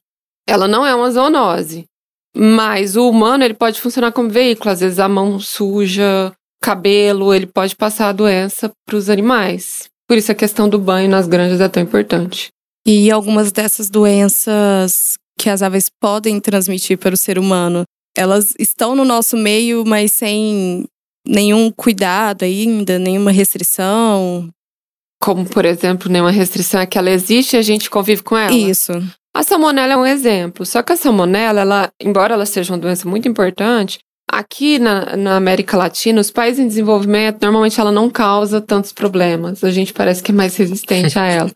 Ela 0.46 0.68
não 0.68 0.84
é 0.84 0.94
uma 0.94 1.10
zoonose, 1.10 1.84
mas 2.36 2.96
o 2.96 3.08
humano 3.08 3.44
ele 3.44 3.54
pode 3.54 3.80
funcionar 3.80 4.12
como 4.12 4.28
veículo. 4.28 4.70
Às 4.70 4.80
vezes 4.80 4.98
a 4.98 5.08
mão 5.08 5.40
suja, 5.40 6.32
cabelo, 6.62 7.32
ele 7.32 7.46
pode 7.46 7.74
passar 7.76 8.08
a 8.08 8.12
doença 8.12 8.70
para 8.86 8.96
os 8.96 9.08
animais. 9.08 9.88
Por 10.06 10.18
isso 10.18 10.30
a 10.30 10.34
questão 10.34 10.68
do 10.68 10.78
banho 10.78 11.08
nas 11.08 11.26
granjas 11.26 11.60
é 11.60 11.68
tão 11.68 11.82
importante. 11.82 12.48
E 12.86 13.10
algumas 13.10 13.50
dessas 13.50 13.88
doenças 13.88 15.14
que 15.38 15.48
as 15.48 15.62
aves 15.62 15.90
podem 16.00 16.38
transmitir 16.38 16.98
para 16.98 17.14
o 17.14 17.16
ser 17.16 17.38
humano, 17.38 17.84
elas 18.16 18.54
estão 18.58 18.94
no 18.94 19.04
nosso 19.04 19.36
meio, 19.36 19.84
mas 19.84 20.12
sem 20.12 20.86
nenhum 21.26 21.70
cuidado 21.70 22.44
ainda, 22.44 22.98
nenhuma 22.98 23.30
restrição. 23.30 24.48
Como, 25.20 25.46
por 25.46 25.64
exemplo, 25.64 26.10
nenhuma 26.10 26.30
restrição 26.30 26.80
é 26.80 26.86
que 26.86 26.98
ela 26.98 27.10
existe 27.10 27.54
e 27.54 27.58
a 27.58 27.62
gente 27.62 27.88
convive 27.88 28.22
com 28.22 28.36
ela. 28.36 28.54
Isso. 28.54 28.92
A 29.34 29.42
salmonela 29.42 29.94
é 29.94 29.96
um 29.96 30.06
exemplo. 30.06 30.64
Só 30.66 30.82
que 30.82 30.92
a 30.92 30.96
salmonela, 30.96 31.60
ela, 31.60 31.92
embora 32.00 32.34
ela 32.34 32.46
seja 32.46 32.72
uma 32.72 32.78
doença 32.78 33.08
muito 33.08 33.26
importante, 33.26 33.98
aqui 34.30 34.78
na, 34.78 35.16
na 35.16 35.36
América 35.36 35.76
Latina, 35.76 36.20
os 36.20 36.30
países 36.30 36.60
em 36.60 36.68
desenvolvimento, 36.68 37.42
normalmente 37.42 37.80
ela 37.80 37.90
não 37.90 38.10
causa 38.10 38.60
tantos 38.60 38.92
problemas. 38.92 39.64
A 39.64 39.70
gente 39.70 39.92
parece 39.92 40.22
que 40.22 40.30
é 40.30 40.34
mais 40.34 40.56
resistente 40.56 41.18
a 41.18 41.26
ela. 41.26 41.50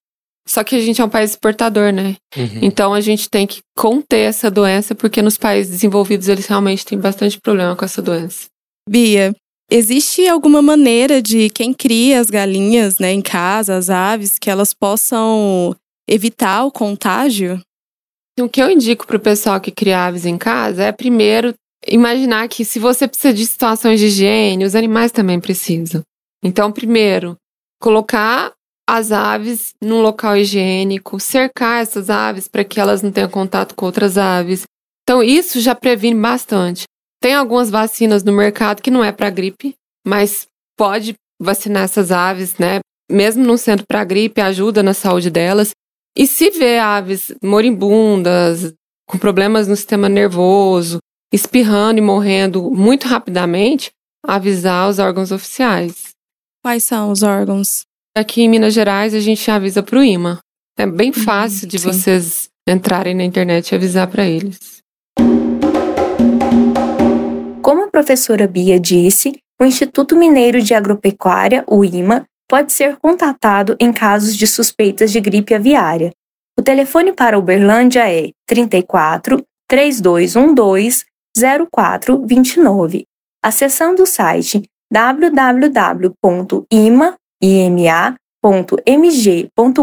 Só 0.48 0.64
que 0.64 0.74
a 0.74 0.80
gente 0.80 1.00
é 1.00 1.04
um 1.04 1.10
país 1.10 1.32
exportador, 1.32 1.92
né? 1.92 2.16
Uhum. 2.34 2.60
Então 2.62 2.94
a 2.94 3.02
gente 3.02 3.28
tem 3.28 3.46
que 3.46 3.60
conter 3.76 4.20
essa 4.20 4.50
doença, 4.50 4.94
porque 4.94 5.20
nos 5.20 5.36
países 5.36 5.72
desenvolvidos 5.72 6.26
eles 6.26 6.46
realmente 6.46 6.86
têm 6.86 6.98
bastante 6.98 7.38
problema 7.38 7.76
com 7.76 7.84
essa 7.84 8.00
doença. 8.00 8.46
Bia, 8.88 9.34
existe 9.70 10.26
alguma 10.26 10.62
maneira 10.62 11.20
de 11.20 11.50
quem 11.50 11.74
cria 11.74 12.18
as 12.18 12.30
galinhas, 12.30 12.98
né, 12.98 13.12
em 13.12 13.20
casa, 13.20 13.76
as 13.76 13.90
aves, 13.90 14.38
que 14.38 14.48
elas 14.48 14.72
possam 14.72 15.76
evitar 16.08 16.64
o 16.64 16.72
contágio? 16.72 17.60
O 18.40 18.48
que 18.48 18.62
eu 18.62 18.70
indico 18.70 19.06
para 19.06 19.18
o 19.18 19.20
pessoal 19.20 19.60
que 19.60 19.70
cria 19.70 20.06
aves 20.06 20.24
em 20.24 20.38
casa 20.38 20.84
é 20.84 20.92
primeiro 20.92 21.52
imaginar 21.86 22.48
que 22.48 22.64
se 22.64 22.78
você 22.78 23.06
precisa 23.06 23.34
de 23.34 23.44
situações 23.44 24.00
de 24.00 24.06
higiene, 24.06 24.64
os 24.64 24.74
animais 24.74 25.12
também 25.12 25.38
precisam. 25.38 26.02
Então, 26.42 26.72
primeiro, 26.72 27.36
colocar 27.80 28.52
as 28.88 29.12
aves 29.12 29.74
num 29.82 30.00
local 30.00 30.34
higiênico, 30.34 31.20
cercar 31.20 31.82
essas 31.82 32.08
aves 32.08 32.48
para 32.48 32.64
que 32.64 32.80
elas 32.80 33.02
não 33.02 33.12
tenham 33.12 33.28
contato 33.28 33.74
com 33.74 33.84
outras 33.84 34.16
aves. 34.16 34.62
Então, 35.02 35.22
isso 35.22 35.60
já 35.60 35.74
previne 35.74 36.18
bastante. 36.18 36.84
Tem 37.20 37.34
algumas 37.34 37.68
vacinas 37.68 38.24
no 38.24 38.32
mercado 38.32 38.80
que 38.80 38.90
não 38.90 39.04
é 39.04 39.12
para 39.12 39.28
gripe, 39.28 39.74
mas 40.06 40.46
pode 40.74 41.14
vacinar 41.38 41.82
essas 41.82 42.10
aves, 42.10 42.56
né? 42.56 42.80
Mesmo 43.10 43.44
não 43.44 43.58
sendo 43.58 43.84
para 43.86 44.04
gripe, 44.04 44.40
ajuda 44.40 44.82
na 44.82 44.94
saúde 44.94 45.28
delas. 45.28 45.72
E 46.16 46.26
se 46.26 46.48
vê 46.50 46.78
aves 46.78 47.34
moribundas, 47.42 48.72
com 49.06 49.18
problemas 49.18 49.68
no 49.68 49.76
sistema 49.76 50.08
nervoso, 50.08 50.98
espirrando 51.30 51.98
e 51.98 52.02
morrendo 52.02 52.70
muito 52.70 53.06
rapidamente, 53.06 53.90
avisar 54.24 54.88
os 54.88 54.98
órgãos 54.98 55.30
oficiais. 55.30 56.10
Quais 56.62 56.84
são 56.84 57.10
os 57.10 57.22
órgãos? 57.22 57.82
Aqui 58.16 58.42
em 58.42 58.48
Minas 58.48 58.74
Gerais 58.74 59.14
a 59.14 59.20
gente 59.20 59.50
avisa 59.50 59.82
para 59.82 59.98
o 59.98 60.02
IMA. 60.02 60.40
É 60.76 60.86
bem 60.86 61.12
fácil 61.12 61.68
de 61.68 61.78
sim. 61.78 61.86
vocês 61.86 62.48
entrarem 62.68 63.14
na 63.14 63.24
internet 63.24 63.70
e 63.70 63.74
avisar 63.74 64.06
para 64.08 64.26
eles. 64.26 64.78
Como 67.62 67.84
a 67.84 67.88
professora 67.88 68.46
Bia 68.46 68.78
disse, 68.78 69.38
o 69.60 69.64
Instituto 69.64 70.16
Mineiro 70.16 70.62
de 70.62 70.74
Agropecuária, 70.74 71.64
o 71.66 71.84
IMA, 71.84 72.24
pode 72.48 72.72
ser 72.72 72.96
contatado 72.96 73.76
em 73.78 73.92
casos 73.92 74.36
de 74.36 74.46
suspeitas 74.46 75.12
de 75.12 75.20
gripe 75.20 75.54
aviária. 75.54 76.12
O 76.58 76.62
telefone 76.62 77.12
para 77.12 77.38
Uberlândia 77.38 78.10
é 78.10 78.30
34 78.46 79.44
3212 79.68 81.04
0429. 81.70 83.04
Acessando 83.44 84.02
o 84.02 84.06
site 84.06 84.62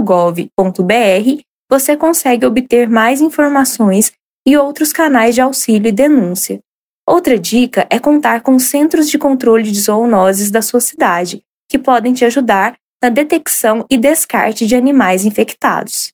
www.ima.mg.gov.br, 0.06 1.42
você 1.70 1.98
consegue 1.98 2.46
obter 2.46 2.90
mais 2.90 3.22
informações 3.22 4.12
e 4.48 4.56
outros 4.58 4.94
canais 4.94 5.34
de 5.36 5.42
auxílio 5.42 5.90
e 5.90 5.92
denúncia. 5.92 6.60
Outra 7.08 7.38
dica 7.38 7.88
é 7.90 8.00
contar 8.00 8.42
com 8.42 8.58
centros 8.60 9.10
de 9.10 9.18
controle 9.18 9.64
de 9.72 9.80
zoonoses 9.80 10.50
da 10.52 10.62
sua 10.62 10.80
cidade, 10.80 11.42
que 11.70 11.78
podem 11.80 12.14
te 12.14 12.26
ajudar 12.26 12.76
na 13.02 13.10
detecção 13.10 13.86
e 13.90 13.98
descarte 13.98 14.66
de 14.66 14.76
animais 14.76 15.26
infectados. 15.26 16.10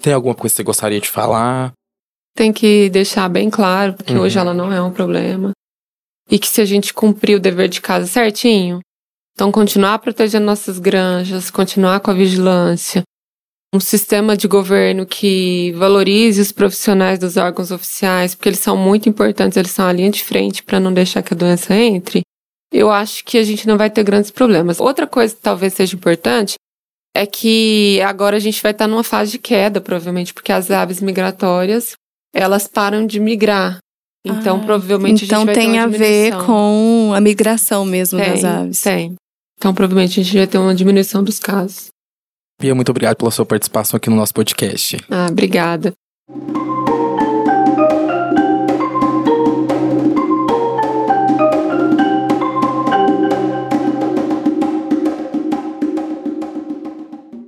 Tem 0.00 0.12
alguma 0.12 0.34
coisa 0.34 0.52
que 0.52 0.56
você 0.56 0.62
gostaria 0.62 1.00
de 1.00 1.08
falar? 1.08 1.72
Tem 2.34 2.52
que 2.52 2.88
deixar 2.90 3.28
bem 3.28 3.50
claro 3.50 3.94
que 3.94 4.14
Uhum. 4.14 4.20
hoje 4.20 4.38
ela 4.38 4.54
não 4.54 4.72
é 4.72 4.80
um 4.82 4.90
problema. 4.92 5.52
E 6.30 6.38
que 6.38 6.48
se 6.48 6.60
a 6.60 6.64
gente 6.64 6.94
cumprir 6.94 7.36
o 7.36 7.40
dever 7.40 7.68
de 7.68 7.80
casa 7.80 8.06
certinho, 8.06 8.80
então 9.34 9.50
continuar 9.50 9.98
protegendo 9.98 10.46
nossas 10.46 10.78
granjas, 10.78 11.50
continuar 11.50 12.00
com 12.00 12.10
a 12.10 12.14
vigilância, 12.14 13.02
um 13.74 13.80
sistema 13.80 14.36
de 14.36 14.46
governo 14.46 15.06
que 15.06 15.72
valorize 15.72 16.40
os 16.40 16.52
profissionais 16.52 17.18
dos 17.18 17.36
órgãos 17.36 17.70
oficiais, 17.70 18.34
porque 18.34 18.50
eles 18.50 18.60
são 18.60 18.76
muito 18.76 19.08
importantes, 19.08 19.56
eles 19.56 19.70
são 19.70 19.86
a 19.86 19.92
linha 19.92 20.10
de 20.10 20.22
frente 20.22 20.62
para 20.62 20.78
não 20.78 20.92
deixar 20.92 21.22
que 21.22 21.32
a 21.32 21.36
doença 21.36 21.74
entre, 21.74 22.20
eu 22.72 22.90
acho 22.90 23.24
que 23.24 23.38
a 23.38 23.42
gente 23.42 23.66
não 23.66 23.76
vai 23.76 23.90
ter 23.90 24.02
grandes 24.02 24.30
problemas. 24.30 24.80
Outra 24.80 25.06
coisa 25.06 25.34
que 25.34 25.40
talvez 25.40 25.74
seja 25.74 25.96
importante 25.96 26.54
é 27.14 27.26
que 27.26 28.00
agora 28.02 28.36
a 28.36 28.40
gente 28.40 28.62
vai 28.62 28.72
estar 28.72 28.86
numa 28.86 29.04
fase 29.04 29.32
de 29.32 29.38
queda, 29.38 29.80
provavelmente, 29.80 30.32
porque 30.32 30.52
as 30.52 30.70
aves 30.70 31.00
migratórias, 31.00 31.92
elas 32.34 32.66
param 32.66 33.06
de 33.06 33.20
migrar. 33.20 33.78
Então, 34.24 34.56
Ah, 34.56 34.64
provavelmente 34.64 35.24
então 35.24 35.38
a 35.38 35.40
gente 35.40 35.46
vai 35.46 35.54
ter 35.54 35.60
tem 35.60 35.72
uma 35.72 35.82
a 35.82 35.86
ver 35.86 36.46
com 36.46 37.12
a 37.14 37.20
migração 37.20 37.84
mesmo 37.84 38.18
das 38.18 38.40
Tem, 38.40 38.46
aves. 38.48 38.80
Tem. 38.80 39.14
Então, 39.62 39.72
provavelmente 39.72 40.18
a 40.18 40.24
gente 40.24 40.36
vai 40.36 40.46
ter 40.48 40.58
uma 40.58 40.74
diminuição 40.74 41.22
dos 41.22 41.38
casos. 41.38 41.86
Bia, 42.60 42.74
muito 42.74 42.88
obrigado 42.88 43.16
pela 43.16 43.30
sua 43.30 43.46
participação 43.46 43.96
aqui 43.96 44.10
no 44.10 44.16
nosso 44.16 44.34
podcast. 44.34 44.96
Ah, 45.08 45.28
obrigada. 45.30 45.92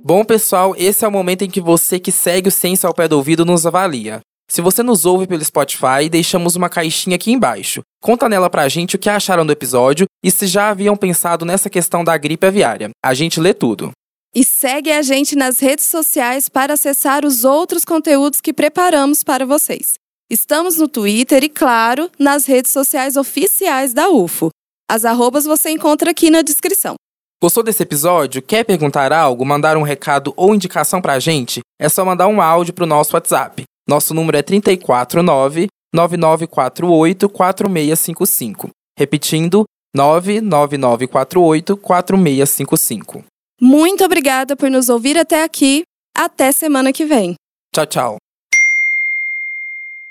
Bom, 0.01 0.23
pessoal, 0.23 0.73
esse 0.77 1.03
é 1.03 1.07
o 1.09 1.11
momento 1.11 1.41
em 1.41 1.49
que 1.49 1.59
você 1.59 1.99
que 1.99 2.13
segue 2.13 2.47
o 2.47 2.51
Ciência 2.51 2.87
ao 2.87 2.93
Pé 2.93 3.09
do 3.09 3.17
Ouvido 3.17 3.43
nos 3.43 3.65
avalia. 3.65 4.21
Se 4.49 4.61
você 4.61 4.83
nos 4.83 5.05
ouve 5.05 5.25
pelo 5.25 5.43
Spotify, 5.43 6.07
deixamos 6.09 6.55
uma 6.55 6.69
caixinha 6.69 7.15
aqui 7.15 7.31
embaixo. 7.31 7.81
Conta 8.01 8.29
nela 8.29 8.49
pra 8.49 8.69
gente 8.69 8.95
o 8.95 8.99
que 8.99 9.09
acharam 9.09 9.45
do 9.45 9.51
episódio 9.51 10.05
e 10.23 10.29
se 10.29 10.45
já 10.45 10.69
haviam 10.69 10.95
pensado 10.95 11.45
nessa 11.45 11.69
questão 11.69 12.03
da 12.03 12.15
gripe 12.15 12.45
aviária. 12.45 12.89
A 13.03 13.13
gente 13.13 13.39
lê 13.39 13.53
tudo. 13.53 13.91
E 14.33 14.43
segue 14.43 14.91
a 14.91 15.01
gente 15.01 15.35
nas 15.35 15.59
redes 15.59 15.85
sociais 15.85 16.47
para 16.47 16.73
acessar 16.73 17.25
os 17.25 17.43
outros 17.43 17.83
conteúdos 17.83 18.41
que 18.41 18.53
preparamos 18.53 19.23
para 19.23 19.45
vocês. 19.45 19.95
Estamos 20.29 20.77
no 20.77 20.87
Twitter 20.87 21.43
e, 21.43 21.49
claro, 21.49 22.11
nas 22.19 22.45
redes 22.45 22.71
sociais 22.71 23.15
oficiais 23.15 23.93
da 23.93 24.09
UFO. 24.09 24.49
As 24.89 25.05
arrobas 25.05 25.45
você 25.45 25.69
encontra 25.69 26.11
aqui 26.11 26.29
na 26.29 26.41
descrição. 26.41 26.95
Gostou 27.41 27.63
desse 27.63 27.83
episódio? 27.83 28.41
Quer 28.41 28.63
perguntar 28.63 29.11
algo, 29.11 29.45
mandar 29.45 29.77
um 29.77 29.83
recado 29.83 30.33
ou 30.35 30.53
indicação 30.53 31.01
pra 31.01 31.19
gente? 31.19 31.61
É 31.79 31.89
só 31.89 32.03
mandar 32.05 32.27
um 32.27 32.41
áudio 32.41 32.73
pro 32.73 32.85
nosso 32.85 33.15
WhatsApp. 33.15 33.63
Nosso 33.87 34.13
número 34.13 34.37
é 34.37 34.41
349 34.41 35.67
9948 35.93 37.29
4655. 37.29 38.69
Repetindo, 38.97 39.65
99948 39.95 41.77
4655. 41.77 43.23
Muito 43.61 44.03
obrigada 44.03 44.55
por 44.55 44.69
nos 44.69 44.89
ouvir 44.89 45.17
até 45.17 45.43
aqui. 45.43 45.83
Até 46.15 46.51
semana 46.51 46.91
que 46.91 47.05
vem. 47.05 47.35
Tchau, 47.73 47.85
tchau. 47.85 48.17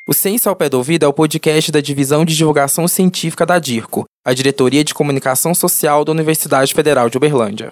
O 0.06 0.12
Ciência 0.12 0.50
ao 0.50 0.56
Pé 0.56 0.68
do 0.68 0.76
Ouvido 0.76 1.04
é 1.04 1.08
o 1.08 1.14
podcast 1.14 1.72
da 1.72 1.80
Divisão 1.80 2.26
de 2.26 2.37
Divulgação 2.37 2.87
Científica 2.87 3.46
da 3.46 3.58
DIRCO, 3.58 4.04
a 4.22 4.34
Diretoria 4.34 4.84
de 4.84 4.92
Comunicação 4.92 5.54
Social 5.54 6.04
da 6.04 6.12
Universidade 6.12 6.74
Federal 6.74 7.08
de 7.08 7.16
Uberlândia. 7.16 7.70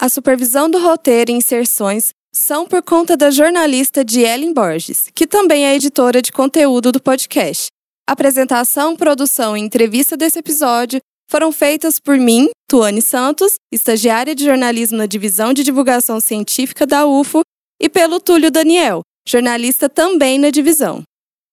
A 0.00 0.08
supervisão 0.08 0.70
do 0.70 0.78
roteiro 0.78 1.30
e 1.30 1.34
inserções 1.34 2.12
são 2.34 2.66
por 2.66 2.82
conta 2.82 3.16
da 3.16 3.30
jornalista 3.30 4.04
Dielen 4.04 4.52
Borges, 4.52 5.06
que 5.14 5.24
também 5.24 5.66
é 5.66 5.76
editora 5.76 6.20
de 6.20 6.32
conteúdo 6.32 6.90
do 6.90 7.00
podcast. 7.00 7.68
Apresentação, 8.08 8.96
produção 8.96 9.56
e 9.56 9.60
entrevista 9.60 10.16
desse 10.16 10.40
episódio 10.40 11.00
foram 11.30 11.52
feitas 11.52 12.00
por 12.00 12.18
mim, 12.18 12.50
Tuane 12.68 13.00
Santos, 13.00 13.54
estagiária 13.72 14.34
de 14.34 14.44
jornalismo 14.44 14.98
na 14.98 15.06
Divisão 15.06 15.54
de 15.54 15.62
Divulgação 15.62 16.20
Científica 16.20 16.84
da 16.84 17.06
UFO, 17.06 17.42
e 17.80 17.88
pelo 17.88 18.18
Túlio 18.20 18.50
Daniel, 18.50 19.00
jornalista 19.26 19.88
também 19.88 20.38
na 20.38 20.50
divisão. 20.50 21.02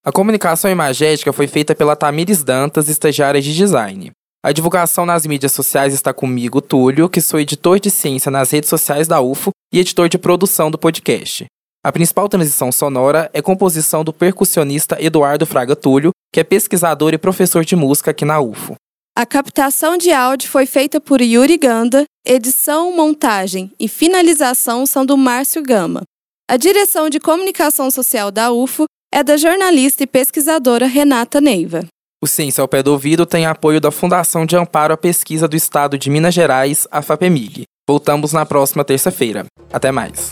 A 0.04 0.12
comunicação 0.12 0.70
imagética 0.70 1.32
foi 1.32 1.48
feita 1.48 1.76
pela 1.76 1.96
Tamires 1.96 2.44
Dantas, 2.44 2.89
estagiária 2.89 3.39
de 3.39 3.56
design. 3.56 4.12
A 4.44 4.52
divulgação 4.52 5.06
nas 5.06 5.24
mídias 5.24 5.52
sociais 5.52 5.94
está 5.94 6.12
comigo, 6.12 6.62
Túlio, 6.62 7.08
que 7.08 7.22
sou 7.22 7.40
editor 7.40 7.80
de 7.80 7.92
ciência 7.92 8.32
nas 8.32 8.50
redes 8.50 8.72
sociais 8.72 9.08
da 9.08 9.22
UFO 9.22 9.52
e 9.72 9.78
editor 9.78 10.10
de 10.10 10.18
produção 10.18 10.72
do 10.72 10.80
podcast. 10.80 11.46
A 11.86 11.92
principal 11.92 12.28
transição 12.28 12.72
sonora 12.72 13.30
é 13.34 13.42
composição 13.42 14.04
do 14.04 14.12
percussionista 14.12 14.98
Eduardo 15.00 15.46
Fraga 15.46 15.76
Túlio, 15.76 16.10
que 16.34 16.40
é 16.40 16.44
pesquisador 16.44 17.14
e 17.14 17.20
professor 17.20 17.64
de 17.64 17.76
música 17.76 18.10
aqui 18.10 18.26
na 18.26 18.42
UFO. 18.42 18.74
A 19.16 19.28
captação 19.28 19.96
de 19.96 20.12
áudio 20.12 20.50
foi 20.50 20.66
feita 20.66 21.00
por 21.00 21.22
Yuri 21.22 21.58
Ganda, 21.58 22.06
edição, 22.26 22.92
montagem 22.96 23.72
e 23.80 23.88
finalização 23.88 24.88
são 24.88 25.06
do 25.06 25.16
Márcio 25.16 25.62
Gama. 25.62 26.02
A 26.50 26.58
direção 26.58 27.12
de 27.12 27.20
comunicação 27.20 27.92
social 27.92 28.32
da 28.32 28.52
UFO 28.52 28.86
é 29.14 29.24
da 29.24 29.38
jornalista 29.38 30.02
e 30.02 30.08
pesquisadora 30.08 30.88
Renata 30.88 31.40
Neiva. 31.40 31.86
O 32.24 32.28
Ciência 32.28 32.62
ao 32.62 32.68
Pé 32.68 32.84
do 32.84 32.92
Ouvido 32.92 33.26
tem 33.26 33.48
apoio 33.48 33.82
da 33.82 33.90
Fundação 33.90 34.46
de 34.46 34.56
Amparo 34.56 34.94
à 34.94 34.98
Pesquisa 34.98 35.48
do 35.48 35.56
Estado 35.56 35.98
de 35.98 36.08
Minas 36.08 36.36
Gerais, 36.36 36.88
a 36.92 37.02
FAPEMIG. 37.02 37.64
Voltamos 37.90 38.32
na 38.32 38.46
próxima 38.46 38.84
terça-feira. 38.84 39.46
Até 39.74 39.92
mais. 39.92 40.30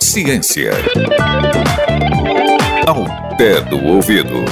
Ciência. 0.00 0.72
Ao 2.84 3.36
pé 3.36 3.60
do 3.60 3.80
ouvido. 3.86 4.44